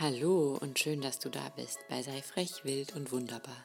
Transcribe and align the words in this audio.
Hallo 0.00 0.56
und 0.58 0.78
schön, 0.78 1.02
dass 1.02 1.18
du 1.18 1.28
da 1.28 1.50
bist 1.54 1.78
bei 1.90 2.02
Sei 2.02 2.22
frech, 2.22 2.64
wild 2.64 2.96
und 2.96 3.12
wunderbar, 3.12 3.62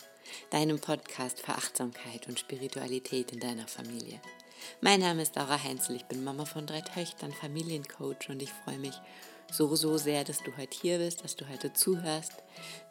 deinem 0.49 0.77
Podcast 0.77 1.39
für 1.39 1.53
Achtsamkeit 1.53 2.27
und 2.27 2.37
Spiritualität 2.37 3.31
in 3.31 3.39
deiner 3.39 3.65
Familie. 3.65 4.19
Mein 4.81 4.99
Name 4.99 5.21
ist 5.21 5.37
Laura 5.37 5.63
Heinzel, 5.63 5.95
ich 5.95 6.03
bin 6.03 6.25
Mama 6.25 6.43
von 6.43 6.67
drei 6.67 6.81
Töchtern, 6.81 7.31
Familiencoach 7.31 8.27
und 8.27 8.41
ich 8.41 8.51
freue 8.51 8.77
mich 8.77 8.93
so, 9.49 9.73
so 9.77 9.97
sehr, 9.97 10.25
dass 10.25 10.43
du 10.43 10.55
heute 10.57 10.77
hier 10.77 10.97
bist, 10.97 11.23
dass 11.23 11.37
du 11.37 11.47
heute 11.47 11.71
zuhörst. 11.71 12.33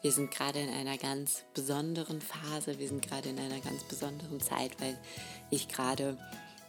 Wir 0.00 0.12
sind 0.12 0.30
gerade 0.30 0.60
in 0.60 0.70
einer 0.70 0.96
ganz 0.96 1.44
besonderen 1.52 2.22
Phase, 2.22 2.78
wir 2.78 2.88
sind 2.88 3.06
gerade 3.06 3.28
in 3.28 3.38
einer 3.38 3.60
ganz 3.60 3.84
besonderen 3.84 4.40
Zeit, 4.40 4.80
weil 4.80 4.98
ich 5.50 5.68
gerade 5.68 6.16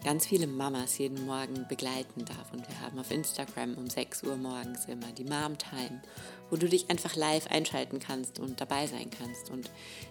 ganz 0.04 0.28
viele 0.28 0.48
Mamas 0.48 0.98
jeden 0.98 1.26
Morgen 1.26 1.66
begleiten 1.68 2.26
darf. 2.26 2.54
Und 2.54 2.68
wir 2.68 2.82
haben 2.82 3.00
auf 3.00 3.12
Instagram 3.12 3.76
um 3.76 3.90
6 3.90 4.24
Uhr 4.24 4.38
morgens 4.38 4.86
immer 4.86 5.12
die 5.12 5.24
Mom 5.24 5.58
Time, 5.58 6.02
wo 6.50 6.56
du 6.56 6.68
dich 6.70 6.90
einfach 6.90 7.16
live 7.16 7.48
einschalten 7.48 8.00
kannst 8.00 8.40
und 8.40 8.62
dabei 8.62 8.88
sein 8.88 9.10
kannst. 9.10 9.50
Und 9.50 9.70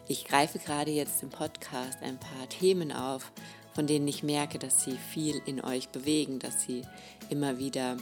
ich 0.08 0.24
greife 0.24 0.58
gerade 0.58 0.90
jetzt 0.90 1.22
im 1.22 1.30
Podcast 1.30 1.98
ein 2.02 2.18
paar 2.18 2.48
Themen 2.48 2.92
auf, 2.92 3.32
von 3.74 3.86
denen 3.86 4.08
ich 4.08 4.22
merke, 4.22 4.58
dass 4.58 4.84
sie 4.84 4.96
viel 5.12 5.40
in 5.46 5.62
euch 5.62 5.88
bewegen, 5.90 6.38
dass 6.38 6.62
sie 6.62 6.82
immer 7.28 7.58
wieder 7.58 7.96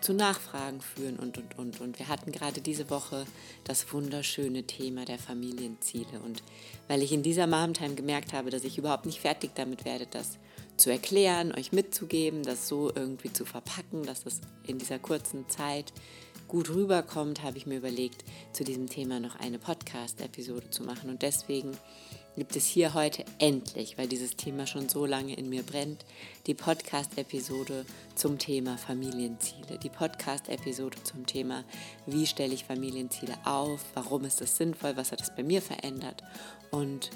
zu 0.00 0.14
Nachfragen 0.14 0.80
führen 0.80 1.18
und, 1.18 1.36
und, 1.36 1.58
und. 1.58 1.80
Und 1.80 1.98
wir 1.98 2.08
hatten 2.08 2.32
gerade 2.32 2.60
diese 2.60 2.90
Woche 2.90 3.26
das 3.64 3.92
wunderschöne 3.92 4.64
Thema 4.64 5.04
der 5.04 5.18
Familienziele. 5.18 6.20
Und 6.24 6.42
weil 6.88 7.02
ich 7.02 7.12
in 7.12 7.22
dieser 7.22 7.46
Mom 7.46 7.74
Time 7.74 7.94
gemerkt 7.94 8.32
habe, 8.32 8.50
dass 8.50 8.64
ich 8.64 8.78
überhaupt 8.78 9.06
nicht 9.06 9.20
fertig 9.20 9.50
damit 9.54 9.84
werde, 9.84 10.06
das 10.06 10.38
zu 10.80 10.90
erklären, 10.90 11.52
euch 11.52 11.72
mitzugeben, 11.72 12.42
das 12.42 12.66
so 12.66 12.90
irgendwie 12.94 13.32
zu 13.32 13.44
verpacken, 13.44 14.02
dass 14.04 14.26
es 14.26 14.40
in 14.66 14.78
dieser 14.78 14.98
kurzen 14.98 15.48
Zeit 15.48 15.92
gut 16.48 16.70
rüberkommt, 16.70 17.44
habe 17.44 17.58
ich 17.58 17.66
mir 17.66 17.76
überlegt, 17.76 18.24
zu 18.52 18.64
diesem 18.64 18.88
Thema 18.88 19.20
noch 19.20 19.38
eine 19.38 19.58
Podcast-Episode 19.58 20.70
zu 20.70 20.82
machen. 20.82 21.08
Und 21.08 21.22
deswegen 21.22 21.76
gibt 22.36 22.56
es 22.56 22.66
hier 22.66 22.94
heute 22.94 23.24
endlich, 23.38 23.98
weil 23.98 24.08
dieses 24.08 24.36
Thema 24.36 24.66
schon 24.66 24.88
so 24.88 25.06
lange 25.06 25.34
in 25.34 25.48
mir 25.48 25.62
brennt, 25.62 26.04
die 26.46 26.54
Podcast-Episode 26.54 27.84
zum 28.16 28.38
Thema 28.38 28.78
Familienziele. 28.78 29.78
Die 29.80 29.90
Podcast-Episode 29.90 30.96
zum 31.04 31.26
Thema, 31.26 31.64
wie 32.06 32.26
stelle 32.26 32.54
ich 32.54 32.64
Familienziele 32.64 33.34
auf, 33.44 33.84
warum 33.94 34.24
ist 34.24 34.40
es 34.40 34.56
sinnvoll, 34.56 34.96
was 34.96 35.12
hat 35.12 35.20
es 35.20 35.34
bei 35.34 35.42
mir 35.42 35.62
verändert 35.62 36.24
und 36.70 37.10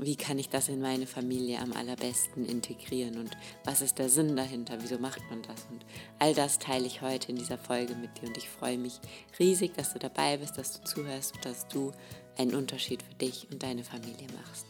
wie 0.00 0.16
kann 0.16 0.38
ich 0.38 0.48
das 0.48 0.68
in 0.68 0.80
meine 0.80 1.06
Familie 1.06 1.58
am 1.58 1.72
allerbesten 1.72 2.46
integrieren 2.46 3.18
und 3.18 3.36
was 3.64 3.82
ist 3.82 3.98
der 3.98 4.08
Sinn 4.08 4.34
dahinter, 4.34 4.78
wieso 4.80 4.98
macht 4.98 5.20
man 5.28 5.42
das 5.42 5.66
und 5.70 5.84
all 6.18 6.34
das 6.34 6.58
teile 6.58 6.86
ich 6.86 7.02
heute 7.02 7.28
in 7.28 7.36
dieser 7.36 7.58
Folge 7.58 7.94
mit 7.94 8.20
dir 8.20 8.28
und 8.28 8.36
ich 8.36 8.48
freue 8.48 8.78
mich 8.78 9.00
riesig, 9.38 9.74
dass 9.74 9.92
du 9.92 9.98
dabei 9.98 10.38
bist, 10.38 10.56
dass 10.56 10.80
du 10.80 10.84
zuhörst 10.84 11.34
und 11.34 11.44
dass 11.44 11.68
du 11.68 11.92
einen 12.38 12.54
Unterschied 12.54 13.02
für 13.02 13.14
dich 13.14 13.46
und 13.50 13.62
deine 13.62 13.84
Familie 13.84 14.26
machst. 14.42 14.66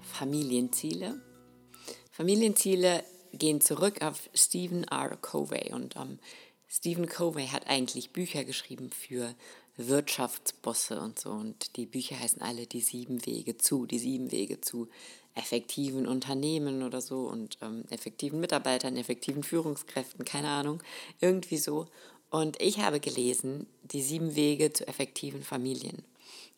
Familienziele. 0.00 1.20
Familienziele 2.10 3.04
gehen 3.34 3.60
zurück 3.60 4.00
auf 4.00 4.30
Stephen 4.32 4.84
R. 4.84 5.16
Covey 5.16 5.74
und 5.74 5.94
ähm, 5.96 6.18
Stephen 6.76 7.06
Covey 7.06 7.46
hat 7.46 7.68
eigentlich 7.68 8.10
Bücher 8.10 8.44
geschrieben 8.44 8.90
für 8.90 9.34
Wirtschaftsbosse 9.78 11.00
und 11.00 11.18
so 11.18 11.30
und 11.30 11.76
die 11.76 11.86
Bücher 11.86 12.20
heißen 12.20 12.42
alle 12.42 12.66
die 12.66 12.82
sieben 12.82 13.24
Wege 13.24 13.56
zu, 13.56 13.86
die 13.86 13.98
sieben 13.98 14.30
Wege 14.30 14.60
zu 14.60 14.88
effektiven 15.34 16.06
Unternehmen 16.06 16.82
oder 16.82 17.00
so 17.00 17.28
und 17.28 17.56
ähm, 17.62 17.84
effektiven 17.88 18.40
Mitarbeitern, 18.40 18.98
effektiven 18.98 19.42
Führungskräften, 19.42 20.26
keine 20.26 20.48
Ahnung, 20.48 20.82
irgendwie 21.18 21.56
so. 21.56 21.86
Und 22.28 22.60
ich 22.60 22.80
habe 22.80 23.00
gelesen, 23.00 23.66
die 23.82 24.02
sieben 24.02 24.36
Wege 24.36 24.70
zu 24.70 24.86
effektiven 24.86 25.42
Familien. 25.42 26.02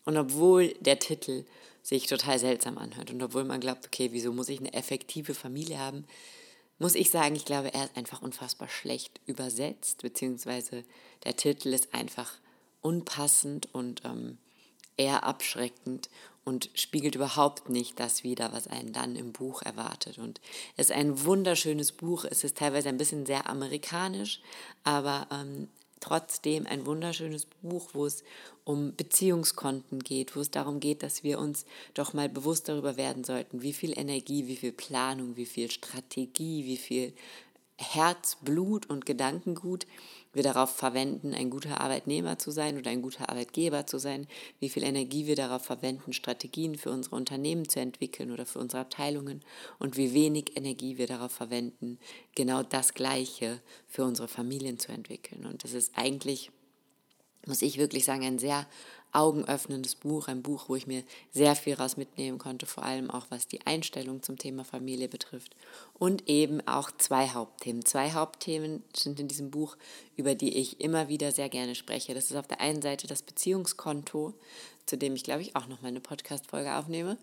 Und 0.05 0.17
obwohl 0.17 0.75
der 0.81 0.99
Titel 0.99 1.45
sich 1.83 2.09
total 2.09 2.41
seltsam 2.41 2.77
anhört 2.77 3.13
und 3.13 3.23
obwohl 3.23 3.45
man 3.45 3.61
glaubt, 3.61 3.87
okay, 3.87 4.09
wieso 4.11 4.33
muss 4.33 4.49
ich 4.49 4.59
eine 4.59 4.75
effektive 4.75 5.35
Familie 5.35 5.79
haben, 5.79 6.07
muss 6.79 6.95
ich 6.95 7.11
sagen, 7.11 7.35
ich 7.35 7.45
glaube, 7.45 7.75
er 7.75 7.85
ist 7.85 7.97
einfach 7.97 8.23
unfassbar 8.23 8.69
schlecht 8.69 9.21
übersetzt, 9.27 10.03
beziehungsweise 10.03 10.85
der 11.25 11.37
Titel 11.37 11.73
ist 11.73 11.93
einfach 11.95 12.33
unpassend 12.81 13.73
und 13.75 14.03
ähm, 14.05 14.39
eher 14.97 15.25
abschreckend 15.25 16.09
und 16.45 16.71
spiegelt 16.75 17.15
überhaupt 17.15 17.69
nicht 17.69 18.01
das 18.01 18.25
wider, 18.25 18.53
was 18.53 18.69
einen 18.69 18.93
dann 18.93 19.17
im 19.17 19.33
Buch 19.33 19.63
erwartet. 19.63 20.19
Und 20.19 20.41
es 20.77 20.89
ist 20.89 20.97
ein 20.97 21.25
wunderschönes 21.25 21.93
Buch. 21.93 22.25
Es 22.25 22.43
ist 22.43 22.57
teilweise 22.57 22.89
ein 22.89 22.97
bisschen 22.97 23.27
sehr 23.27 23.49
amerikanisch, 23.51 24.41
aber 24.83 25.27
ähm, 25.31 25.69
trotzdem 26.01 26.67
ein 26.67 26.87
wunderschönes 26.87 27.47
Buch, 27.63 27.91
wo 27.93 28.07
es 28.07 28.23
um 28.65 28.95
Beziehungskonten 28.95 30.01
geht, 30.01 30.37
wo 30.37 30.41
es 30.41 30.51
darum 30.51 30.81
geht, 30.81 31.03
dass 31.03 31.25
wir 31.25 31.39
uns 31.39 31.65
doch 31.95 32.13
mal 32.13 32.29
bewusst 32.29 32.69
darüber 32.69 32.97
werden 32.97 33.25
sollten, 33.25 33.63
wie 33.63 33.73
viel 33.73 33.99
Energie, 33.99 34.47
wie 34.47 34.57
viel 34.57 34.73
Planung, 34.73 35.37
wie 35.37 35.47
viel 35.47 35.71
Strategie, 35.71 36.65
wie 36.65 36.77
viel 36.77 37.13
Herz, 37.77 38.37
Blut 38.43 38.91
und 38.91 39.07
Gedankengut 39.07 39.87
wir 40.33 40.43
darauf 40.43 40.75
verwenden, 40.75 41.35
ein 41.35 41.51
guter 41.51 41.81
Arbeitnehmer 41.81 42.39
zu 42.39 42.51
sein 42.51 42.79
oder 42.79 42.91
ein 42.91 43.03
guter 43.03 43.29
Arbeitgeber 43.29 43.87
zu 43.87 43.99
sein, 43.99 44.27
wie 44.61 44.69
viel 44.69 44.83
Energie 44.83 45.27
wir 45.27 45.37
darauf 45.37 45.65
verwenden, 45.65 46.13
Strategien 46.13 46.77
für 46.77 46.91
unsere 46.91 47.17
Unternehmen 47.17 47.69
zu 47.69 47.81
entwickeln 47.81 48.31
oder 48.31 48.47
für 48.47 48.59
unsere 48.59 48.83
Abteilungen 48.83 49.43
und 49.79 49.97
wie 49.97 50.13
wenig 50.13 50.57
Energie 50.57 50.99
wir 50.99 51.07
darauf 51.07 51.33
verwenden, 51.33 51.99
genau 52.35 52.63
das 52.63 52.95
Gleiche 52.95 53.61
für 53.87 54.05
unsere 54.05 54.29
Familien 54.29 54.79
zu 54.79 54.93
entwickeln. 54.93 55.47
Und 55.47 55.65
das 55.65 55.73
ist 55.73 55.93
eigentlich, 55.97 56.51
muss 57.47 57.63
ich 57.63 57.79
wirklich 57.79 58.05
sagen, 58.05 58.25
ein 58.25 58.39
sehr 58.39 58.67
augenöffnendes 59.13 59.95
Buch, 59.95 60.29
ein 60.29 60.43
Buch, 60.43 60.69
wo 60.69 60.77
ich 60.77 60.87
mir 60.87 61.03
sehr 61.33 61.57
viel 61.57 61.75
raus 61.75 61.97
mitnehmen 61.97 62.39
konnte, 62.39 62.67
vor 62.67 62.85
allem 62.85 63.11
auch 63.11 63.27
was 63.31 63.49
die 63.49 63.67
Einstellung 63.67 64.23
zum 64.23 64.39
Thema 64.39 64.65
Familie 64.65 65.09
betrifft. 65.09 65.57
Und 65.99 66.29
eben 66.29 66.67
auch 66.67 66.91
zwei 66.99 67.29
Hauptthemen. 67.29 67.85
Zwei 67.85 68.13
Hauptthemen 68.13 68.83
sind 68.95 69.19
in 69.21 69.29
diesem 69.29 69.51
Buch, 69.51 69.77
über 70.17 70.35
die 70.35 70.57
ich 70.57 70.81
immer 70.81 71.09
wieder 71.09 71.33
sehr 71.33 71.49
gerne 71.49 71.75
spreche. 71.75 72.15
Das 72.15 72.31
ist 72.31 72.37
auf 72.37 72.47
der 72.47 72.61
einen 72.61 72.83
Seite 72.83 73.07
das 73.07 73.23
Beziehungskonto, 73.23 74.35
zu 74.87 74.97
dem 74.97 75.15
ich, 75.15 75.25
glaube 75.25 75.43
ich, 75.43 75.57
auch 75.57 75.67
noch 75.67 75.83
mal 75.83 75.89
eine 75.89 76.01
Podcast-Folge 76.01 76.75
aufnehme. 76.77 77.19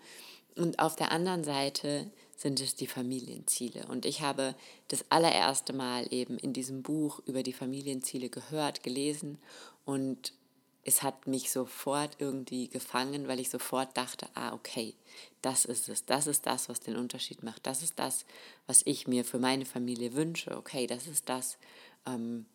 Und 0.56 0.80
auf 0.80 0.96
der 0.96 1.12
anderen 1.12 1.44
Seite 1.44 2.10
sind 2.38 2.60
es 2.62 2.76
die 2.76 2.88
Familienziele. 2.88 3.86
Und 3.88 4.06
ich 4.06 4.22
habe 4.22 4.56
das 4.88 5.06
allererste 5.10 5.74
Mal 5.74 6.08
eben 6.12 6.38
in 6.38 6.54
diesem 6.54 6.84
Buch 6.84 7.20
über 7.26 7.44
die 7.44 7.54
Familienziele 7.54 8.30
gehört, 8.30 8.84
gelesen 8.84 9.38
und 9.86 10.34
es 10.88 11.02
hat 11.02 11.26
mich 11.26 11.52
sofort 11.52 12.16
irgendwie 12.20 12.70
gefangen, 12.70 13.28
weil 13.28 13.40
ich 13.40 13.50
sofort 13.50 13.98
dachte, 13.98 14.28
ah, 14.36 14.54
okay, 14.54 14.94
das 15.42 15.66
ist 15.66 15.90
es, 15.90 16.06
das 16.06 16.28
ist 16.28 16.46
das, 16.46 16.70
was 16.70 16.80
den 16.80 16.96
Unterschied 16.96 17.42
macht, 17.42 17.66
das 17.66 17.82
ist 17.82 17.98
das, 17.98 18.26
was 18.68 18.84
ich 18.86 19.08
mir 19.08 19.26
für 19.26 19.40
meine 19.40 19.66
Familie 19.66 20.14
wünsche, 20.14 20.56
okay, 20.56 20.86
das 20.86 21.08
ist 21.08 21.28
das, 21.28 21.58
ähm, 22.06 22.46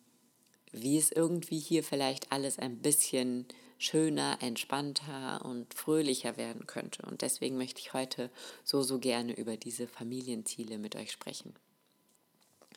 wie 0.71 0.97
es 0.97 1.11
irgendwie 1.11 1.59
hier 1.59 1.83
vielleicht 1.83 2.31
alles 2.31 2.57
ein 2.57 2.77
bisschen 2.77 3.45
schöner, 3.77 4.37
entspannter 4.41 5.43
und 5.43 5.73
fröhlicher 5.73 6.37
werden 6.37 6.67
könnte. 6.67 7.01
Und 7.01 7.23
deswegen 7.23 7.57
möchte 7.57 7.81
ich 7.81 7.93
heute 7.93 8.29
so, 8.63 8.81
so 8.83 8.99
gerne 8.99 9.33
über 9.33 9.57
diese 9.57 9.87
Familienziele 9.87 10.77
mit 10.77 10.95
euch 10.95 11.11
sprechen. 11.11 11.55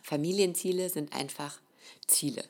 Familienziele 0.02 0.88
sind 0.88 1.12
einfach 1.12 1.60
Ziele. 2.06 2.44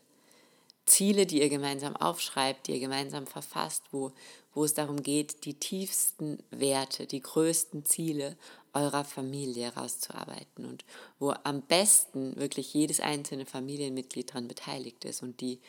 Ziele, 0.86 1.26
die 1.26 1.40
ihr 1.40 1.48
gemeinsam 1.48 1.96
aufschreibt, 1.96 2.66
die 2.66 2.72
ihr 2.72 2.80
gemeinsam 2.80 3.26
verfasst, 3.26 3.84
wo, 3.90 4.12
wo 4.52 4.64
es 4.64 4.74
darum 4.74 5.02
geht, 5.02 5.44
die 5.44 5.54
tiefsten 5.54 6.38
Werte, 6.50 7.06
die 7.06 7.20
größten 7.20 7.84
Ziele 7.84 8.36
eurer 8.74 9.04
Familie 9.04 9.66
herauszuarbeiten 9.66 10.66
und 10.66 10.84
wo 11.18 11.32
am 11.44 11.62
besten 11.62 12.36
wirklich 12.36 12.74
jedes 12.74 13.00
einzelne 13.00 13.46
Familienmitglied 13.46 14.30
daran 14.30 14.48
beteiligt 14.48 15.04
ist 15.04 15.22
und 15.22 15.40
die 15.40 15.60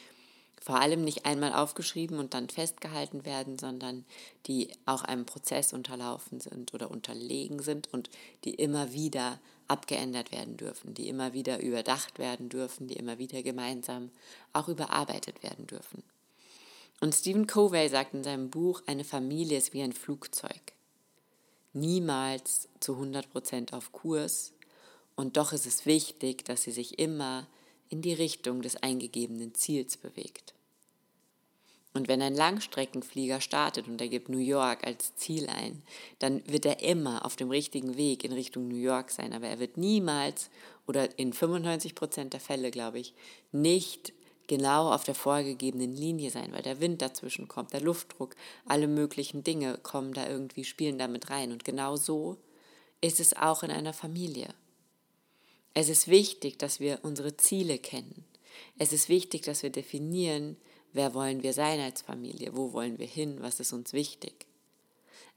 vor 0.66 0.82
allem 0.82 1.04
nicht 1.04 1.28
einmal 1.28 1.54
aufgeschrieben 1.54 2.18
und 2.18 2.34
dann 2.34 2.50
festgehalten 2.50 3.24
werden, 3.24 3.60
sondern 3.60 4.04
die 4.48 4.72
auch 4.88 5.04
einem 5.04 5.28
Prozess 5.28 5.74
unterlaufen 5.74 6.40
sind 6.40 6.74
oder 6.74 6.90
unterlegen 6.90 7.62
sind 7.62 7.94
und 7.94 8.10
die 8.46 8.56
immer 8.56 8.92
wieder 8.92 9.40
abgeändert 9.68 10.32
werden 10.32 10.58
dürfen, 10.58 10.96
die 10.96 11.08
immer 11.08 11.34
wieder 11.34 11.62
überdacht 11.62 12.18
werden 12.18 12.50
dürfen, 12.50 12.88
die 12.88 12.96
immer 12.96 13.20
wieder 13.20 13.44
gemeinsam 13.44 14.10
auch 14.54 14.68
überarbeitet 14.68 15.44
werden 15.44 15.68
dürfen. 15.68 16.02
Und 17.00 17.14
Stephen 17.14 17.46
Covey 17.46 17.88
sagt 17.88 18.16
in 18.16 18.24
seinem 18.24 18.50
Buch, 18.50 18.82
eine 18.88 19.04
Familie 19.04 19.60
ist 19.60 19.72
wie 19.74 19.84
ein 19.84 19.94
Flugzeug. 19.94 20.74
Niemals 21.74 22.70
zu 22.80 22.94
100 22.94 23.30
Prozent 23.30 23.72
auf 23.72 23.92
Kurs 23.92 24.52
und 25.16 25.38
doch 25.38 25.54
ist 25.54 25.68
es 25.68 25.86
wichtig, 25.86 26.44
dass 26.44 26.64
sie 26.64 26.72
sich 26.72 26.98
immer 26.98 27.46
in 27.90 28.02
die 28.02 28.14
Richtung 28.14 28.64
des 28.64 28.78
eingegebenen 28.78 29.54
Ziels 29.54 29.98
bewegt. 29.98 30.55
Und 31.96 32.10
wenn 32.10 32.22
ein 32.22 32.36
Langstreckenflieger 32.36 33.40
startet 33.40 33.88
und 33.88 34.02
er 34.02 34.10
gibt 34.10 34.28
New 34.28 34.38
York 34.38 34.86
als 34.86 35.16
Ziel 35.16 35.48
ein, 35.48 35.82
dann 36.20 36.44
wird 36.46 36.66
er 36.66 36.82
immer 36.82 37.26
auf 37.26 37.38
dem 37.38 37.50
richtigen 37.50 37.96
Weg 37.96 38.26
in 38.26 38.34
Richtung 38.34 38.68
New 38.68 38.76
York 38.76 39.12
sein. 39.12 39.32
Aber 39.32 39.48
er 39.48 39.60
wird 39.60 39.78
niemals 39.78 40.50
oder 40.88 41.18
in 41.18 41.32
95 41.32 41.96
Prozent 41.96 42.34
der 42.34 42.42
Fälle, 42.42 42.70
glaube 42.70 43.00
ich, 43.00 43.14
nicht 43.54 44.12
genau 44.48 44.92
auf 44.92 45.06
der 45.06 45.16
vorgegebenen 45.16 45.96
Linie 45.96 46.32
sein, 46.32 46.52
weil 46.52 46.64
der 46.64 46.82
Wind 46.82 47.02
dazwischen 47.02 47.48
kommt, 47.48 47.72
der 47.72 47.80
Luftdruck, 47.80 48.36
alle 48.66 48.90
möglichen 48.90 49.46
Dinge 49.46 49.78
kommen 49.78 50.14
da 50.14 50.28
irgendwie, 50.28 50.66
spielen 50.66 50.98
damit 50.98 51.30
rein. 51.30 51.54
Und 51.54 51.64
genau 51.64 51.96
so 51.96 52.36
ist 53.00 53.22
es 53.22 53.38
auch 53.38 53.64
in 53.64 53.72
einer 53.72 53.94
Familie. 53.94 54.54
Es 55.74 55.88
ist 55.88 56.10
wichtig, 56.10 56.60
dass 56.60 56.82
wir 56.82 57.00
unsere 57.04 57.38
Ziele 57.38 57.78
kennen. 57.78 58.26
Es 58.78 58.92
ist 58.92 59.08
wichtig, 59.08 59.44
dass 59.44 59.64
wir 59.64 59.70
definieren, 59.70 60.58
Wer 60.96 61.14
wollen 61.14 61.44
wir 61.44 61.52
sein 61.52 61.82
als 61.82 62.02
Familie? 62.02 62.56
Wo 62.56 62.72
wollen 62.72 63.00
wir 63.00 63.06
hin? 63.06 63.40
Was 63.42 63.60
ist 63.60 63.74
uns 63.74 63.92
wichtig? 63.92 64.46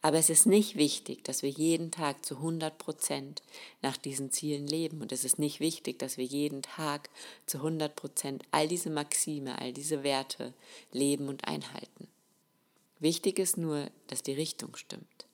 Aber 0.02 0.16
es 0.16 0.30
ist 0.30 0.46
nicht 0.46 0.76
wichtig, 0.76 1.24
dass 1.24 1.42
wir 1.42 1.50
jeden 1.50 1.90
Tag 1.90 2.24
zu 2.24 2.36
100 2.36 2.78
Prozent 2.78 3.42
nach 3.82 3.96
diesen 3.96 4.30
Zielen 4.30 4.68
leben. 4.68 5.00
Und 5.02 5.10
es 5.10 5.24
ist 5.24 5.40
nicht 5.40 5.58
wichtig, 5.58 5.98
dass 5.98 6.16
wir 6.16 6.24
jeden 6.24 6.62
Tag 6.62 7.10
zu 7.46 7.58
100 7.58 7.96
Prozent 7.96 8.44
all 8.52 8.68
diese 8.68 8.88
Maxime, 8.88 9.58
all 9.58 9.72
diese 9.72 10.04
Werte 10.04 10.54
leben 10.92 11.26
und 11.26 11.48
einhalten. 11.48 12.06
Wichtig 13.00 13.40
ist 13.40 13.58
nur, 13.58 13.90
dass 14.06 14.22
die 14.22 14.34
Richtung 14.34 14.76
stimmt. 14.76 15.26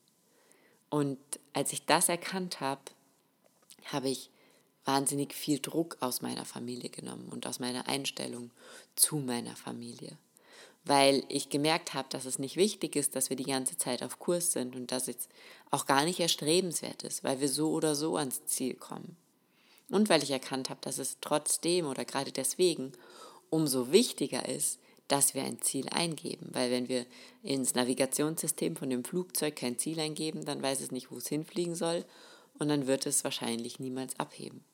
Und 0.88 1.18
als 1.52 1.74
ich 1.74 1.84
das 1.84 2.08
erkannt 2.08 2.60
habe, 2.60 2.80
habe 3.92 4.08
ich 4.08 4.30
wahnsinnig 4.84 5.34
viel 5.34 5.58
Druck 5.58 5.96
aus 6.00 6.22
meiner 6.22 6.44
Familie 6.44 6.90
genommen 6.90 7.28
und 7.30 7.46
aus 7.46 7.58
meiner 7.58 7.88
Einstellung 7.88 8.50
zu 8.96 9.16
meiner 9.16 9.56
Familie. 9.56 10.16
Weil 10.84 11.24
ich 11.28 11.48
gemerkt 11.48 11.94
habe, 11.94 12.08
dass 12.10 12.26
es 12.26 12.38
nicht 12.38 12.56
wichtig 12.56 12.94
ist, 12.94 13.16
dass 13.16 13.30
wir 13.30 13.36
die 13.36 13.44
ganze 13.44 13.78
Zeit 13.78 14.02
auf 14.02 14.18
Kurs 14.18 14.52
sind 14.52 14.76
und 14.76 14.92
dass 14.92 15.08
es 15.08 15.28
auch 15.70 15.86
gar 15.86 16.04
nicht 16.04 16.20
erstrebenswert 16.20 17.02
ist, 17.04 17.24
weil 17.24 17.40
wir 17.40 17.48
so 17.48 17.70
oder 17.70 17.94
so 17.94 18.16
ans 18.16 18.44
Ziel 18.44 18.74
kommen. 18.74 19.16
Und 19.88 20.08
weil 20.08 20.22
ich 20.22 20.30
erkannt 20.30 20.70
habe, 20.70 20.80
dass 20.82 20.98
es 20.98 21.18
trotzdem 21.20 21.86
oder 21.86 22.04
gerade 22.04 22.32
deswegen 22.32 22.92
umso 23.48 23.92
wichtiger 23.92 24.48
ist, 24.48 24.78
dass 25.08 25.34
wir 25.34 25.44
ein 25.44 25.60
Ziel 25.60 25.88
eingeben. 25.90 26.48
Weil 26.52 26.70
wenn 26.70 26.88
wir 26.88 27.06
ins 27.42 27.74
Navigationssystem 27.74 28.76
von 28.76 28.90
dem 28.90 29.04
Flugzeug 29.04 29.56
kein 29.56 29.78
Ziel 29.78 30.00
eingeben, 30.00 30.44
dann 30.44 30.62
weiß 30.62 30.80
es 30.80 30.90
nicht, 30.90 31.10
wo 31.10 31.16
es 31.16 31.28
hinfliegen 31.28 31.74
soll 31.74 32.04
und 32.58 32.68
dann 32.68 32.86
wird 32.86 33.06
es 33.06 33.24
wahrscheinlich 33.24 33.78
niemals 33.80 34.18
abheben. 34.18 34.64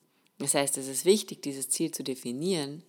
Das 0.41 0.55
heißt, 0.55 0.79
es 0.79 0.89
ist 0.89 1.05
wichtig, 1.05 1.43
dieses 1.43 1.69
Ziel 1.69 1.93
zu 1.93 2.03
definieren. 2.03 2.83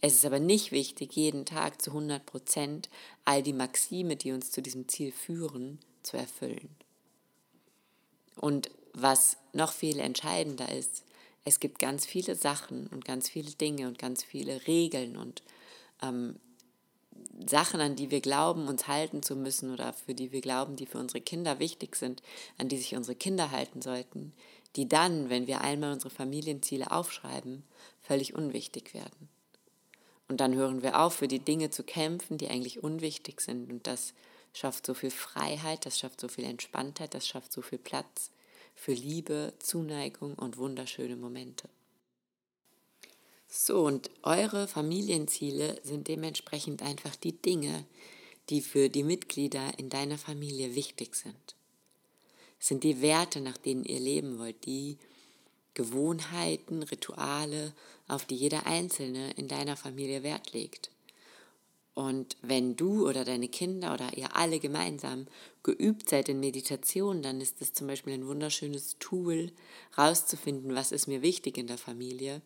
Es 0.00 0.14
ist 0.14 0.26
aber 0.26 0.40
nicht 0.40 0.72
wichtig, 0.72 1.14
jeden 1.14 1.46
Tag 1.46 1.80
zu 1.80 1.90
100 1.90 2.26
Prozent 2.26 2.90
all 3.24 3.42
die 3.42 3.52
Maxime, 3.52 4.16
die 4.16 4.32
uns 4.32 4.50
zu 4.50 4.60
diesem 4.60 4.88
Ziel 4.88 5.12
führen, 5.12 5.78
zu 6.02 6.16
erfüllen. 6.16 6.68
Und 8.36 8.70
was 8.92 9.36
noch 9.52 9.72
viel 9.72 10.00
entscheidender 10.00 10.70
ist, 10.70 11.04
es 11.44 11.60
gibt 11.60 11.78
ganz 11.78 12.06
viele 12.06 12.34
Sachen 12.34 12.88
und 12.88 13.04
ganz 13.04 13.28
viele 13.28 13.52
Dinge 13.52 13.86
und 13.86 13.98
ganz 13.98 14.24
viele 14.24 14.66
Regeln 14.66 15.16
und 15.16 15.42
ähm, 16.02 16.36
Sachen, 17.46 17.80
an 17.80 17.94
die 17.94 18.10
wir 18.10 18.20
glauben, 18.20 18.66
uns 18.66 18.88
halten 18.88 19.22
zu 19.22 19.36
müssen 19.36 19.72
oder 19.72 19.92
für 19.92 20.14
die 20.14 20.32
wir 20.32 20.40
glauben, 20.40 20.74
die 20.74 20.86
für 20.86 20.98
unsere 20.98 21.20
Kinder 21.20 21.60
wichtig 21.60 21.94
sind, 21.94 22.22
an 22.58 22.68
die 22.68 22.78
sich 22.78 22.96
unsere 22.96 23.14
Kinder 23.14 23.52
halten 23.52 23.82
sollten, 23.82 24.32
die 24.76 24.88
dann, 24.88 25.30
wenn 25.30 25.46
wir 25.46 25.60
einmal 25.60 25.92
unsere 25.92 26.10
Familienziele 26.10 26.90
aufschreiben, 26.90 27.64
völlig 28.02 28.34
unwichtig 28.34 28.94
werden. 28.94 29.28
Und 30.28 30.40
dann 30.40 30.54
hören 30.54 30.82
wir 30.82 31.00
auf, 31.00 31.14
für 31.14 31.28
die 31.28 31.38
Dinge 31.38 31.70
zu 31.70 31.84
kämpfen, 31.84 32.38
die 32.38 32.48
eigentlich 32.48 32.82
unwichtig 32.82 33.40
sind. 33.40 33.70
Und 33.70 33.86
das 33.86 34.14
schafft 34.52 34.86
so 34.86 34.94
viel 34.94 35.10
Freiheit, 35.10 35.86
das 35.86 35.98
schafft 35.98 36.20
so 36.20 36.28
viel 36.28 36.44
Entspanntheit, 36.44 37.14
das 37.14 37.28
schafft 37.28 37.52
so 37.52 37.62
viel 37.62 37.78
Platz 37.78 38.30
für 38.74 38.92
Liebe, 38.92 39.52
Zuneigung 39.58 40.34
und 40.34 40.56
wunderschöne 40.56 41.16
Momente. 41.16 41.68
So, 43.48 43.84
und 43.84 44.10
eure 44.22 44.66
Familienziele 44.66 45.80
sind 45.84 46.08
dementsprechend 46.08 46.82
einfach 46.82 47.14
die 47.14 47.40
Dinge, 47.40 47.84
die 48.50 48.60
für 48.60 48.88
die 48.88 49.04
Mitglieder 49.04 49.78
in 49.78 49.90
deiner 49.90 50.18
Familie 50.18 50.74
wichtig 50.74 51.14
sind 51.14 51.54
sind 52.64 52.82
die 52.82 53.02
Werte, 53.02 53.42
nach 53.42 53.58
denen 53.58 53.84
ihr 53.84 54.00
leben 54.00 54.38
wollt, 54.38 54.64
die 54.64 54.96
Gewohnheiten, 55.74 56.82
Rituale, 56.82 57.74
auf 58.08 58.24
die 58.24 58.36
jeder 58.36 58.64
Einzelne 58.64 59.32
in 59.32 59.48
deiner 59.48 59.76
Familie 59.76 60.22
Wert 60.22 60.54
legt. 60.54 60.90
Und 61.92 62.38
wenn 62.40 62.74
du 62.74 63.06
oder 63.06 63.26
deine 63.26 63.48
Kinder 63.48 63.92
oder 63.92 64.16
ihr 64.16 64.34
alle 64.34 64.60
gemeinsam 64.60 65.26
geübt 65.62 66.08
seid 66.08 66.30
in 66.30 66.40
Meditation, 66.40 67.20
dann 67.20 67.42
ist 67.42 67.60
es 67.60 67.74
zum 67.74 67.86
Beispiel 67.86 68.14
ein 68.14 68.26
wunderschönes 68.26 68.96
Tool, 68.98 69.52
rauszufinden, 69.98 70.74
was 70.74 70.90
ist 70.90 71.06
mir 71.06 71.20
wichtig 71.20 71.58
in 71.58 71.66
der 71.66 71.78
Familie, 71.78 72.40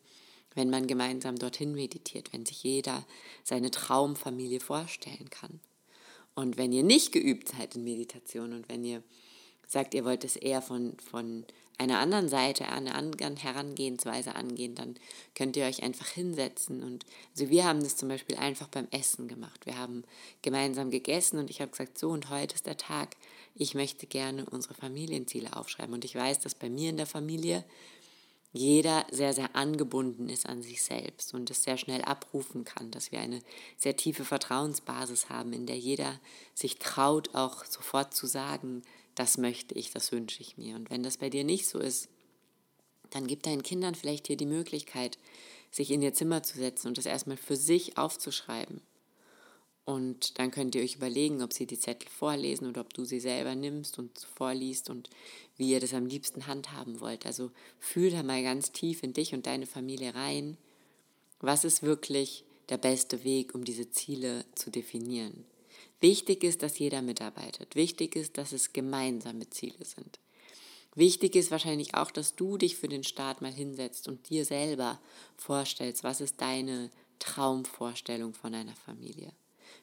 wenn 0.57 0.69
man 0.69 0.89
gemeinsam 0.89 1.37
dorthin 1.37 1.77
meditiert, 1.77 2.33
wenn 2.33 2.45
sich 2.45 2.65
jeder 2.65 3.07
seine 3.45 3.71
Traumfamilie 3.71 4.59
vorstellen 4.59 5.31
kann. 5.31 5.61
Und 6.35 6.57
wenn 6.57 6.73
ihr 6.73 6.83
nicht 6.83 7.13
geübt 7.13 7.51
seid 7.51 7.77
in 7.77 7.85
Meditation 7.85 8.53
und 8.53 8.69
wenn 8.69 8.85
ihr 8.85 9.05
sagt, 9.69 9.95
ihr 9.95 10.05
wollt 10.05 10.25
es 10.25 10.35
eher 10.35 10.63
von, 10.63 10.97
von 10.99 11.45
einer 11.79 12.01
anderen 12.01 12.29
Seite, 12.29 12.69
einer 12.69 12.97
anderen 12.97 13.37
Herangehensweise 13.37 14.35
angehen, 14.35 14.75
dann 14.75 14.97
könnt 15.37 15.57
ihr 15.57 15.65
euch 15.65 15.85
einfach 15.85 16.09
hinsetzen. 16.09 16.83
Und 16.83 17.07
also 17.35 17.49
wir 17.51 17.65
haben 17.65 17.85
das 17.85 17.97
zum 17.97 18.09
Beispiel 18.09 18.37
einfach 18.37 18.67
beim 18.67 18.89
Essen 18.91 19.29
gemacht. 19.29 19.65
Wir 19.65 19.79
haben 19.79 20.03
gemeinsam 20.43 20.91
gegessen 20.91 21.39
und 21.39 21.51
ich 21.51 21.61
habe 21.61 21.71
gesagt, 21.71 21.97
so 21.97 22.09
und 22.09 22.31
heute 22.31 22.57
ist 22.57 22.67
der 22.67 22.77
Tag, 22.77 23.17
ich 23.55 23.75
möchte 23.75 24.07
gerne 24.07 24.45
unsere 24.47 24.75
Familienziele 24.75 25.55
aufschreiben. 25.57 25.95
Und 25.95 26.05
ich 26.05 26.17
weiß, 26.17 26.41
dass 26.41 26.57
bei 26.57 26.69
mir 26.69 26.91
in 26.91 26.97
der 26.97 27.07
Familie 27.07 27.65
jeder 28.53 29.07
sehr, 29.11 29.35
sehr 29.35 29.55
angebunden 29.55 30.29
ist 30.29 30.49
an 30.49 30.63
sich 30.63 30.83
selbst 30.83 31.35
und 31.35 31.51
es 31.51 31.63
sehr 31.63 31.77
schnell 31.77 32.03
abrufen 32.03 32.65
kann, 32.65 32.91
dass 32.91 33.13
wir 33.13 33.21
eine 33.21 33.41
sehr 33.77 33.97
tiefe 33.97 34.25
Vertrauensbasis 34.25 35.29
haben, 35.29 35.53
in 35.53 35.67
der 35.67 35.79
jeder 35.79 36.19
sich 36.55 36.79
traut, 36.79 37.35
auch 37.35 37.65
sofort 37.65 38.15
zu 38.15 38.27
sagen, 38.27 38.83
das 39.19 39.37
möchte 39.37 39.75
ich, 39.75 39.91
das 39.91 40.13
wünsche 40.13 40.41
ich 40.41 40.57
mir. 40.57 40.77
Und 40.77 40.91
wenn 40.91 41.03
das 41.03 41.17
bei 41.17 41.29
dir 41.29 41.45
nicht 41.45 41.67
so 41.67 41.79
ist, 41.79 42.09
dann 43.11 43.27
gib 43.27 43.43
deinen 43.43 43.63
Kindern 43.63 43.95
vielleicht 43.95 44.27
hier 44.27 44.37
die 44.37 44.47
Möglichkeit, 44.47 45.19
sich 45.71 45.91
in 45.91 46.03
ihr 46.03 46.15
Zimmer 46.15 46.43
zu 46.43 46.57
setzen 46.57 46.89
und 46.89 46.99
das 46.99 47.07
erstmal 47.07 47.37
für 47.37 47.57
sich 47.57 47.99
aufzuschreiben. 47.99 48.81
Und 49.85 50.39
dann 50.39 50.51
könnt 50.51 50.75
ihr 50.75 50.83
euch 50.83 50.97
überlegen, 50.97 51.43
ob 51.43 51.53
sie 51.53 51.67
die 51.67 51.79
Zettel 51.79 52.11
vorlesen 52.11 52.67
oder 52.69 52.83
ob 52.83 52.93
du 52.93 53.05
sie 53.05 53.21
selber 53.21 53.55
nimmst 53.55 53.99
und 53.99 54.19
vorliest 54.35 54.91
und 54.91 55.09
wie 55.57 55.71
ihr 55.71 55.81
das 55.81 55.95
am 55.95 56.05
liebsten 56.05 56.47
handhaben 56.47 57.01
wollt. 57.01 57.25
Also 57.25 57.51
fühl 57.79 58.11
da 58.11 58.23
mal 58.23 58.43
ganz 58.43 58.71
tief 58.71 59.03
in 59.03 59.15
dich 59.15 59.33
und 59.33 59.47
deine 59.47 59.67
Familie 59.67 60.15
rein. 60.15 60.59
Was 61.41 61.65
ist 61.65 61.83
wirklich 61.83 62.45
der 62.69 62.77
beste 62.77 63.25
Weg, 63.25 63.55
um 63.55 63.65
diese 63.65 63.91
Ziele 63.91 64.45
zu 64.55 64.71
definieren? 64.71 65.45
Wichtig 66.01 66.45
ist, 66.45 66.63
dass 66.63 66.79
jeder 66.79 67.03
mitarbeitet. 67.03 67.75
Wichtig 67.75 68.15
ist, 68.15 68.39
dass 68.39 68.53
es 68.53 68.73
gemeinsame 68.73 69.51
Ziele 69.51 69.85
sind. 69.85 70.21
Wichtig 70.95 71.37
ist 71.37 71.51
wahrscheinlich 71.51 71.95
auch, 71.95 72.11
dass 72.11 72.35
du 72.35 72.57
dich 72.57 72.77
für 72.77 72.89
den 72.89 73.05
Start 73.05 73.43
mal 73.43 73.53
hinsetzt 73.53 74.09
und 74.09 74.31
dir 74.31 74.45
selber 74.45 75.01
vorstellst, 75.37 76.05
was 76.05 76.21
ist 76.21 76.41
deine 76.41 76.91
Traumvorstellung 77.19 78.33
von 78.33 78.55
einer 78.55 78.75
Familie. 78.75 79.33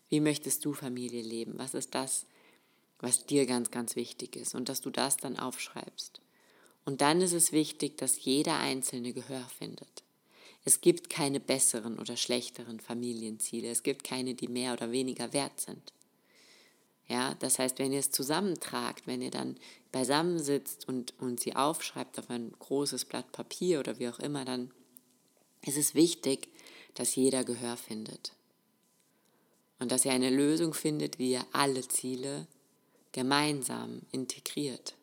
Wie 0.09 0.19
möchtest 0.19 0.63
du 0.65 0.73
Familie 0.73 1.21
leben? 1.21 1.53
Was 1.57 1.73
ist 1.73 1.95
das, 1.95 2.25
was 2.99 3.25
dir 3.25 3.45
ganz, 3.45 3.71
ganz 3.71 3.95
wichtig 3.95 4.35
ist? 4.35 4.55
Und 4.55 4.69
dass 4.69 4.81
du 4.81 4.89
das 4.89 5.17
dann 5.17 5.37
aufschreibst. 5.37 6.21
Und 6.85 7.01
dann 7.01 7.21
ist 7.21 7.33
es 7.33 7.51
wichtig, 7.51 7.97
dass 7.97 8.23
jeder 8.23 8.59
Einzelne 8.59 9.11
Gehör 9.11 9.45
findet. 9.57 10.03
Es 10.63 10.81
gibt 10.81 11.09
keine 11.09 11.39
besseren 11.39 11.99
oder 11.99 12.17
schlechteren 12.17 12.79
Familienziele. 12.79 13.69
Es 13.69 13.83
gibt 13.83 14.03
keine, 14.03 14.33
die 14.33 14.47
mehr 14.47 14.73
oder 14.73 14.91
weniger 14.91 15.33
wert 15.33 15.59
sind. 15.59 15.93
Ja, 17.07 17.35
das 17.35 17.59
heißt, 17.59 17.77
wenn 17.77 17.93
ihr 17.93 17.99
es 17.99 18.09
zusammentragt, 18.09 19.05
wenn 19.05 19.21
ihr 19.21 19.31
dann 19.31 19.57
beisammen 19.91 20.39
sitzt 20.39 20.87
und, 20.87 21.13
und 21.19 21.39
sie 21.39 21.55
aufschreibt 21.55 22.17
auf 22.17 22.29
ein 22.29 22.51
großes 22.57 23.05
Blatt 23.05 23.31
Papier 23.31 23.79
oder 23.79 23.99
wie 23.99 24.09
auch 24.09 24.19
immer, 24.19 24.43
dann 24.43 24.71
ist 25.61 25.77
es 25.77 25.93
wichtig, 25.93 26.49
dass 26.95 27.15
jeder 27.15 27.43
Gehör 27.43 27.77
findet. 27.77 28.33
Und 29.79 29.91
dass 29.91 30.05
ihr 30.05 30.11
eine 30.11 30.29
Lösung 30.29 30.73
findet, 30.73 31.19
wie 31.19 31.33
ihr 31.33 31.45
alle 31.51 31.87
Ziele 31.87 32.47
gemeinsam 33.11 34.01
integriert. 34.11 34.95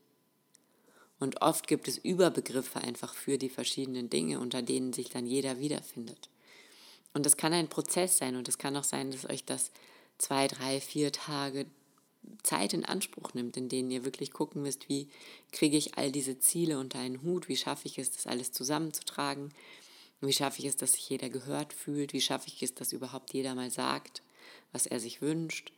Und 1.21 1.41
oft 1.41 1.69
gibt 1.69 1.87
es 1.87 1.99
Überbegriffe 1.99 2.81
einfach 2.81 3.15
für 3.15 3.39
die 3.39 3.49
verschiedenen 3.49 4.11
Dinge, 4.11 4.41
unter 4.41 4.61
denen 4.61 4.93
sich 4.93 5.09
dann 5.09 5.25
jeder 5.25 5.61
wiederfindet. 5.61 6.29
Und 7.15 7.27
das 7.27 7.37
kann 7.37 7.53
ein 7.53 7.69
Prozess 7.69 8.19
sein 8.19 8.35
und 8.35 8.49
es 8.49 8.59
kann 8.59 8.77
auch 8.77 8.85
sein, 8.85 9.13
dass 9.13 9.29
euch 9.29 9.45
das 9.45 9.71
zwei, 10.19 10.49
drei, 10.49 10.81
vier 10.81 11.13
Tage 11.13 11.67
Zeit 12.43 12.73
in 12.73 12.85
Anspruch 12.85 13.35
nimmt, 13.35 13.57
in 13.57 13.69
denen 13.69 13.91
ihr 13.91 14.05
wirklich 14.05 14.33
gucken 14.33 14.63
müsst, 14.63 14.89
wie 14.89 15.09
kriege 15.53 15.77
ich 15.77 15.97
all 15.97 16.13
diese 16.13 16.39
Ziele 16.39 16.79
unter 16.79 16.99
einen 16.99 17.23
Hut, 17.23 17.49
wie 17.49 17.57
schaffe 17.57 17.87
ich 17.87 17.99
es, 17.99 18.11
das 18.11 18.27
alles 18.27 18.53
zusammenzutragen, 18.53 19.53
wie 20.21 20.33
schaffe 20.33 20.61
ich 20.61 20.67
es, 20.67 20.77
dass 20.77 20.93
sich 20.93 21.09
jeder 21.09 21.29
gehört 21.29 21.73
fühlt, 21.73 22.13
wie 22.13 22.21
schaffe 22.21 22.49
ich 22.49 22.63
es, 22.63 22.75
dass 22.75 22.93
überhaupt 22.93 23.33
jeder 23.33 23.55
mal 23.55 23.71
sagt, 23.71 24.23
was 24.73 24.87
er 24.87 25.01
sich 25.01 25.21
wünscht. 25.21 25.73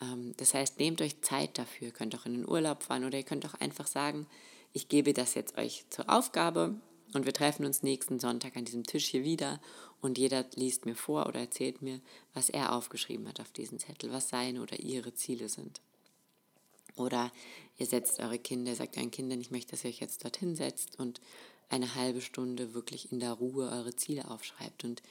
Ähm, 0.00 0.34
das 0.36 0.54
heißt, 0.54 0.78
nehmt 0.78 1.02
euch 1.02 1.20
Zeit 1.22 1.58
dafür. 1.58 1.88
Ihr 1.88 1.92
könnt 1.92 2.14
auch 2.14 2.26
in 2.26 2.34
den 2.34 2.48
Urlaub 2.48 2.82
fahren 2.82 3.04
oder 3.04 3.18
ihr 3.18 3.24
könnt 3.24 3.46
auch 3.46 3.54
einfach 3.54 3.86
sagen, 3.86 4.26
ich 4.72 4.88
gebe 4.88 5.12
das 5.12 5.34
jetzt 5.34 5.58
euch 5.58 5.84
zur 5.90 6.08
Aufgabe 6.08 6.80
und 7.12 7.26
wir 7.26 7.32
treffen 7.32 7.66
uns 7.66 7.82
nächsten 7.82 8.20
Sonntag 8.20 8.56
an 8.56 8.64
diesem 8.64 8.84
Tisch 8.84 9.06
hier 9.06 9.24
wieder 9.24 9.60
und 10.00 10.16
jeder 10.16 10.46
liest 10.54 10.86
mir 10.86 10.94
vor 10.94 11.26
oder 11.26 11.40
erzählt 11.40 11.82
mir, 11.82 12.00
was 12.34 12.48
er 12.50 12.72
aufgeschrieben 12.72 13.28
hat 13.28 13.40
auf 13.40 13.52
diesen 13.52 13.78
Zettel, 13.78 14.12
was 14.12 14.28
seine 14.28 14.62
oder 14.62 14.78
ihre 14.78 15.12
Ziele 15.14 15.48
sind. 15.48 15.80
Oder 16.96 17.32
ihr 17.78 17.86
setzt 17.86 18.20
eure 18.20 18.38
Kinder, 18.38 18.74
sagt 18.74 18.96
euren 18.96 19.10
Kindern, 19.10 19.40
ich 19.40 19.50
möchte, 19.50 19.72
dass 19.72 19.84
ihr 19.84 19.90
euch 19.90 20.00
jetzt 20.00 20.24
dorthin 20.24 20.56
setzt 20.56 20.98
und 20.98 21.20
eine 21.68 21.94
halbe 21.94 22.20
Stunde 22.20 22.74
wirklich 22.74 23.12
in 23.12 23.20
der 23.20 23.32
Ruhe 23.32 23.70
eure 23.70 23.94
Ziele 23.94 24.30
aufschreibt. 24.30 24.84
Und 24.84 25.02